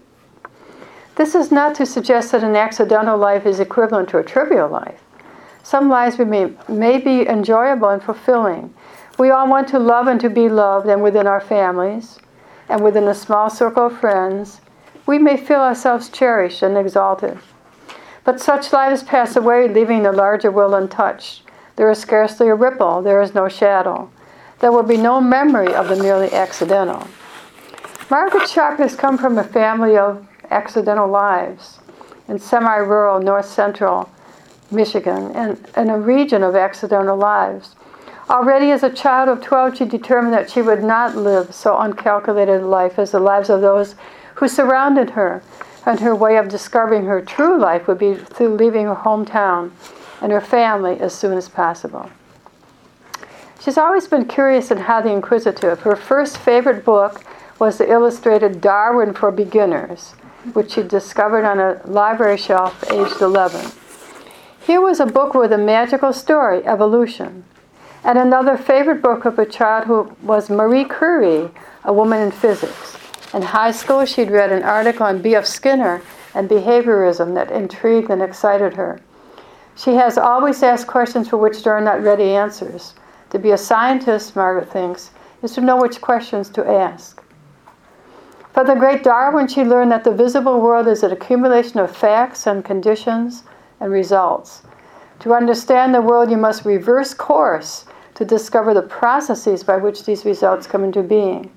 This 1.15 1.33
is 1.33 1.51
not 1.51 1.73
to 1.75 1.85
suggest 1.85 2.31
that 2.31 2.43
an 2.43 2.55
accidental 2.55 3.17
life 3.17 3.45
is 3.45 3.59
equivalent 3.59 4.09
to 4.09 4.19
a 4.19 4.23
trivial 4.23 4.69
life. 4.69 5.01
Some 5.63 5.89
lives 5.89 6.19
may, 6.19 6.53
may 6.67 6.97
be 6.99 7.27
enjoyable 7.27 7.89
and 7.89 8.01
fulfilling. 8.01 8.73
We 9.17 9.31
all 9.31 9.49
want 9.49 9.67
to 9.69 9.79
love 9.79 10.07
and 10.07 10.19
to 10.21 10.29
be 10.29 10.47
loved, 10.47 10.87
and 10.87 11.01
within 11.01 11.27
our 11.27 11.41
families, 11.41 12.19
and 12.69 12.83
within 12.83 13.07
a 13.07 13.15
small 13.15 13.49
circle 13.49 13.87
of 13.87 13.99
friends, 13.99 14.61
we 15.05 15.17
may 15.17 15.37
feel 15.37 15.59
ourselves 15.59 16.07
cherished 16.07 16.61
and 16.61 16.77
exalted. 16.77 17.37
But 18.23 18.39
such 18.39 18.73
lives 18.73 19.03
pass 19.03 19.35
away, 19.35 19.67
leaving 19.67 20.03
the 20.03 20.11
larger 20.11 20.51
will 20.51 20.75
untouched. 20.75 21.43
There 21.75 21.89
is 21.89 21.99
scarcely 21.99 22.47
a 22.49 22.55
ripple, 22.55 23.01
there 23.01 23.21
is 23.21 23.33
no 23.33 23.47
shadow. 23.47 24.09
There 24.59 24.71
will 24.71 24.83
be 24.83 24.97
no 24.97 25.21
memory 25.21 25.73
of 25.73 25.87
the 25.87 25.95
merely 25.95 26.33
accidental. 26.33 27.07
Margaret 28.09 28.49
Sharpe 28.49 28.79
has 28.79 28.95
come 28.95 29.17
from 29.17 29.37
a 29.37 29.43
family 29.43 29.95
of 29.95 30.27
accidental 30.51 31.07
lives 31.07 31.79
in 32.27 32.39
semi 32.39 32.75
rural 32.77 33.21
north 33.21 33.45
central 33.45 34.09
Michigan 34.71 35.31
and 35.33 35.65
in 35.77 35.89
a 35.89 35.97
region 35.97 36.43
of 36.43 36.55
accidental 36.55 37.17
lives. 37.17 37.75
Already 38.29 38.71
as 38.71 38.83
a 38.83 38.89
child 38.91 39.29
of 39.29 39.41
12, 39.41 39.77
she 39.77 39.85
determined 39.85 40.33
that 40.33 40.51
she 40.51 40.61
would 40.61 40.83
not 40.83 41.15
live 41.15 41.53
so 41.53 41.77
uncalculated 41.77 42.61
a 42.61 42.67
life 42.67 42.99
as 42.99 43.11
the 43.11 43.19
lives 43.19 43.49
of 43.49 43.61
those 43.61 43.95
who 44.35 44.47
surrounded 44.47 45.11
her 45.11 45.41
and 45.85 45.99
her 45.99 46.15
way 46.15 46.37
of 46.37 46.49
discovering 46.49 47.05
her 47.05 47.21
true 47.21 47.59
life 47.59 47.87
would 47.87 47.97
be 47.97 48.15
through 48.15 48.55
leaving 48.55 48.85
her 48.85 48.95
hometown 48.95 49.71
and 50.21 50.31
her 50.31 50.41
family 50.41 50.99
as 50.99 51.13
soon 51.13 51.37
as 51.37 51.49
possible. 51.49 52.09
She's 53.59 53.77
always 53.77 54.07
been 54.07 54.25
curious 54.25 54.71
and 54.71 54.81
highly 54.81 55.11
inquisitive. 55.11 55.81
Her 55.81 55.95
first 55.95 56.37
favorite 56.37 56.85
book 56.85 57.23
was 57.59 57.77
the 57.77 57.91
illustrated 57.91 58.61
Darwin 58.61 59.13
for 59.13 59.31
Beginners, 59.31 60.11
which 60.53 60.71
she 60.71 60.83
discovered 60.83 61.43
on 61.43 61.59
a 61.59 61.81
library 61.85 62.37
shelf 62.37 62.83
aged 62.91 63.21
11. 63.21 63.71
Here 64.61 64.79
was 64.79 64.99
a 64.99 65.05
book 65.05 65.33
with 65.33 65.51
a 65.51 65.57
magical 65.57 66.13
story, 66.13 66.65
evolution. 66.65 67.43
And 68.03 68.17
another 68.17 68.55
favorite 68.55 69.01
book 69.01 69.25
of 69.25 69.37
a 69.37 69.45
child 69.45 69.85
who 69.85 70.15
was 70.23 70.49
Marie 70.49 70.85
Curie, 70.85 71.49
a 71.83 71.91
woman 71.91 72.21
in 72.21 72.31
physics. 72.31 72.98
In 73.31 73.43
high 73.43 73.71
school, 73.71 74.05
she'd 74.05 74.31
read 74.31 74.51
an 74.51 74.63
article 74.63 75.05
on 75.05 75.21
B.F. 75.21 75.45
Skinner 75.45 76.01
and 76.33 76.49
behaviorism 76.49 77.35
that 77.35 77.51
intrigued 77.51 78.09
and 78.09 78.23
excited 78.23 78.73
her. 78.73 78.99
She 79.75 79.93
has 79.95 80.17
always 80.17 80.63
asked 80.63 80.87
questions 80.87 81.29
for 81.29 81.37
which 81.37 81.63
there 81.63 81.73
are 81.73 81.81
not 81.81 82.01
ready 82.01 82.31
answers. 82.31 82.95
To 83.29 83.37
be 83.37 83.51
a 83.51 83.57
scientist, 83.57 84.35
Margaret 84.35 84.71
thinks, 84.71 85.11
is 85.43 85.53
to 85.53 85.61
know 85.61 85.77
which 85.77 86.01
questions 86.01 86.49
to 86.49 86.67
ask. 86.67 87.23
For 88.53 88.63
the 88.63 88.73
great 88.73 89.03
Darwin, 89.03 89.47
she 89.47 89.63
learned 89.63 89.91
that 89.91 90.03
the 90.03 90.11
visible 90.11 90.59
world 90.59 90.87
is 90.87 91.03
an 91.03 91.11
accumulation 91.11 91.79
of 91.79 91.95
facts 91.95 92.47
and 92.47 92.65
conditions 92.65 93.43
and 93.79 93.91
results. 93.91 94.63
To 95.19 95.35
understand 95.35 95.93
the 95.93 96.01
world, 96.01 96.31
you 96.31 96.37
must 96.37 96.65
reverse 96.65 97.13
course 97.13 97.85
to 98.15 98.25
discover 98.25 98.73
the 98.73 98.81
processes 98.81 99.63
by 99.63 99.77
which 99.77 100.03
these 100.03 100.25
results 100.25 100.65
come 100.65 100.83
into 100.83 101.03
being. 101.03 101.51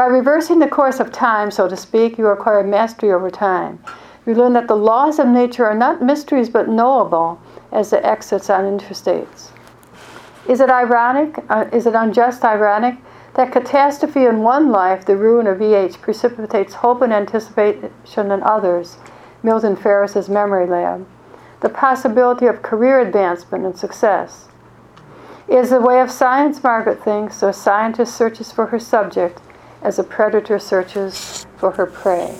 By 0.00 0.06
reversing 0.06 0.60
the 0.60 0.66
course 0.66 0.98
of 0.98 1.12
time, 1.12 1.50
so 1.50 1.68
to 1.68 1.76
speak, 1.76 2.16
you 2.16 2.28
acquire 2.28 2.64
mastery 2.64 3.12
over 3.12 3.30
time. 3.30 3.84
You 4.24 4.34
learn 4.34 4.54
that 4.54 4.66
the 4.66 4.74
laws 4.74 5.18
of 5.18 5.28
nature 5.28 5.66
are 5.66 5.74
not 5.74 6.00
mysteries 6.00 6.48
but 6.48 6.70
knowable 6.70 7.38
as 7.70 7.90
the 7.90 8.02
exits 8.02 8.48
on 8.48 8.64
interstates. 8.64 9.50
Is 10.48 10.62
it 10.62 10.70
ironic, 10.70 11.44
uh, 11.50 11.66
is 11.70 11.84
it 11.84 11.94
unjust 11.94 12.46
ironic, 12.46 12.96
that 13.34 13.52
catastrophe 13.52 14.24
in 14.24 14.42
one 14.42 14.70
life, 14.70 15.04
the 15.04 15.18
ruin 15.18 15.46
of 15.46 15.60
EH, 15.60 16.00
precipitates 16.00 16.72
hope 16.76 17.02
and 17.02 17.12
anticipation 17.12 18.30
in 18.30 18.42
others? 18.42 18.96
Milton 19.42 19.76
Ferris's 19.76 20.30
memory 20.30 20.66
lab. 20.66 21.06
The 21.60 21.68
possibility 21.68 22.46
of 22.46 22.62
career 22.62 23.00
advancement 23.00 23.66
and 23.66 23.76
success. 23.76 24.48
Is 25.46 25.68
the 25.68 25.78
way 25.78 26.00
of 26.00 26.10
science, 26.10 26.64
Margaret 26.64 27.04
thinks, 27.04 27.42
a 27.42 27.52
scientist 27.52 28.16
searches 28.16 28.50
for 28.50 28.68
her 28.68 28.78
subject 28.78 29.42
as 29.82 29.98
a 29.98 30.04
predator 30.04 30.58
searches 30.58 31.46
for 31.56 31.70
her 31.72 31.86
prey. 31.86 32.34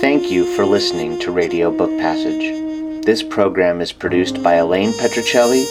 Thank 0.00 0.30
you 0.30 0.44
for 0.54 0.66
listening 0.66 1.18
to 1.20 1.32
Radio 1.32 1.70
Book 1.70 1.90
Passage. 1.98 3.04
This 3.04 3.22
program 3.22 3.80
is 3.80 3.92
produced 3.92 4.42
by 4.42 4.54
Elaine 4.54 4.92
Petrocelli, 4.92 5.64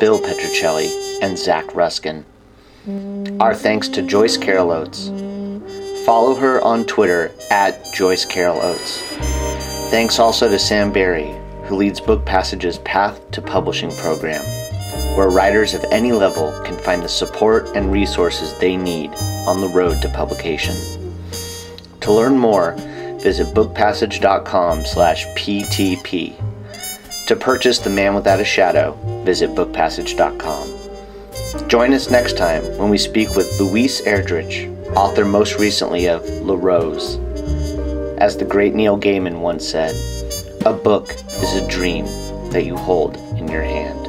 Bill 0.00 0.18
Petrocelli, 0.18 1.18
and 1.22 1.38
Zach 1.38 1.74
Ruskin. 1.74 2.24
Our 3.40 3.54
thanks 3.54 3.88
to 3.88 4.02
Joyce 4.02 4.36
Carol 4.36 4.70
Oates. 4.70 5.08
Follow 6.06 6.34
her 6.36 6.60
on 6.62 6.84
Twitter 6.84 7.32
at 7.50 7.84
Joyce 7.92 8.24
Carol 8.24 8.60
Oates. 8.62 9.02
Thanks 9.88 10.18
also 10.18 10.48
to 10.48 10.58
Sam 10.58 10.90
Barry, 10.92 11.32
who 11.64 11.76
leads 11.76 12.00
Book 12.00 12.24
Passage's 12.24 12.78
Path 12.78 13.30
to 13.30 13.40
Publishing 13.40 13.92
program, 13.92 14.42
where 15.16 15.30
writers 15.30 15.74
of 15.74 15.84
any 15.90 16.10
level 16.12 16.52
can 16.64 16.76
find 16.76 17.02
the 17.02 17.08
support 17.08 17.68
and 17.76 17.92
resources 17.92 18.58
they 18.58 18.76
need 18.76 19.10
on 19.46 19.60
the 19.60 19.68
road 19.68 20.02
to 20.02 20.08
publication. 20.08 20.74
To 22.00 22.12
learn 22.12 22.36
more, 22.36 22.74
visit 23.20 23.54
bookpassage.com/ptp. 23.54 26.34
To 27.26 27.36
purchase 27.36 27.78
The 27.78 27.90
Man 27.90 28.14
Without 28.14 28.40
a 28.40 28.44
Shadow, 28.44 28.96
visit 29.24 29.54
bookpassage.com. 29.54 31.68
Join 31.68 31.94
us 31.94 32.10
next 32.10 32.36
time 32.36 32.64
when 32.76 32.90
we 32.90 32.98
speak 32.98 33.34
with 33.34 33.60
Louise 33.60 34.02
Erdrich, 34.02 34.68
author 34.94 35.24
most 35.24 35.58
recently 35.58 36.08
of 36.08 36.22
LaRose. 36.42 37.18
As 38.18 38.34
the 38.38 38.46
great 38.46 38.74
Neil 38.74 38.98
Gaiman 38.98 39.40
once 39.40 39.68
said, 39.68 39.94
a 40.64 40.72
book 40.72 41.12
is 41.12 41.54
a 41.54 41.68
dream 41.68 42.06
that 42.50 42.64
you 42.64 42.74
hold 42.74 43.16
in 43.36 43.46
your 43.46 43.62
hand. 43.62 44.05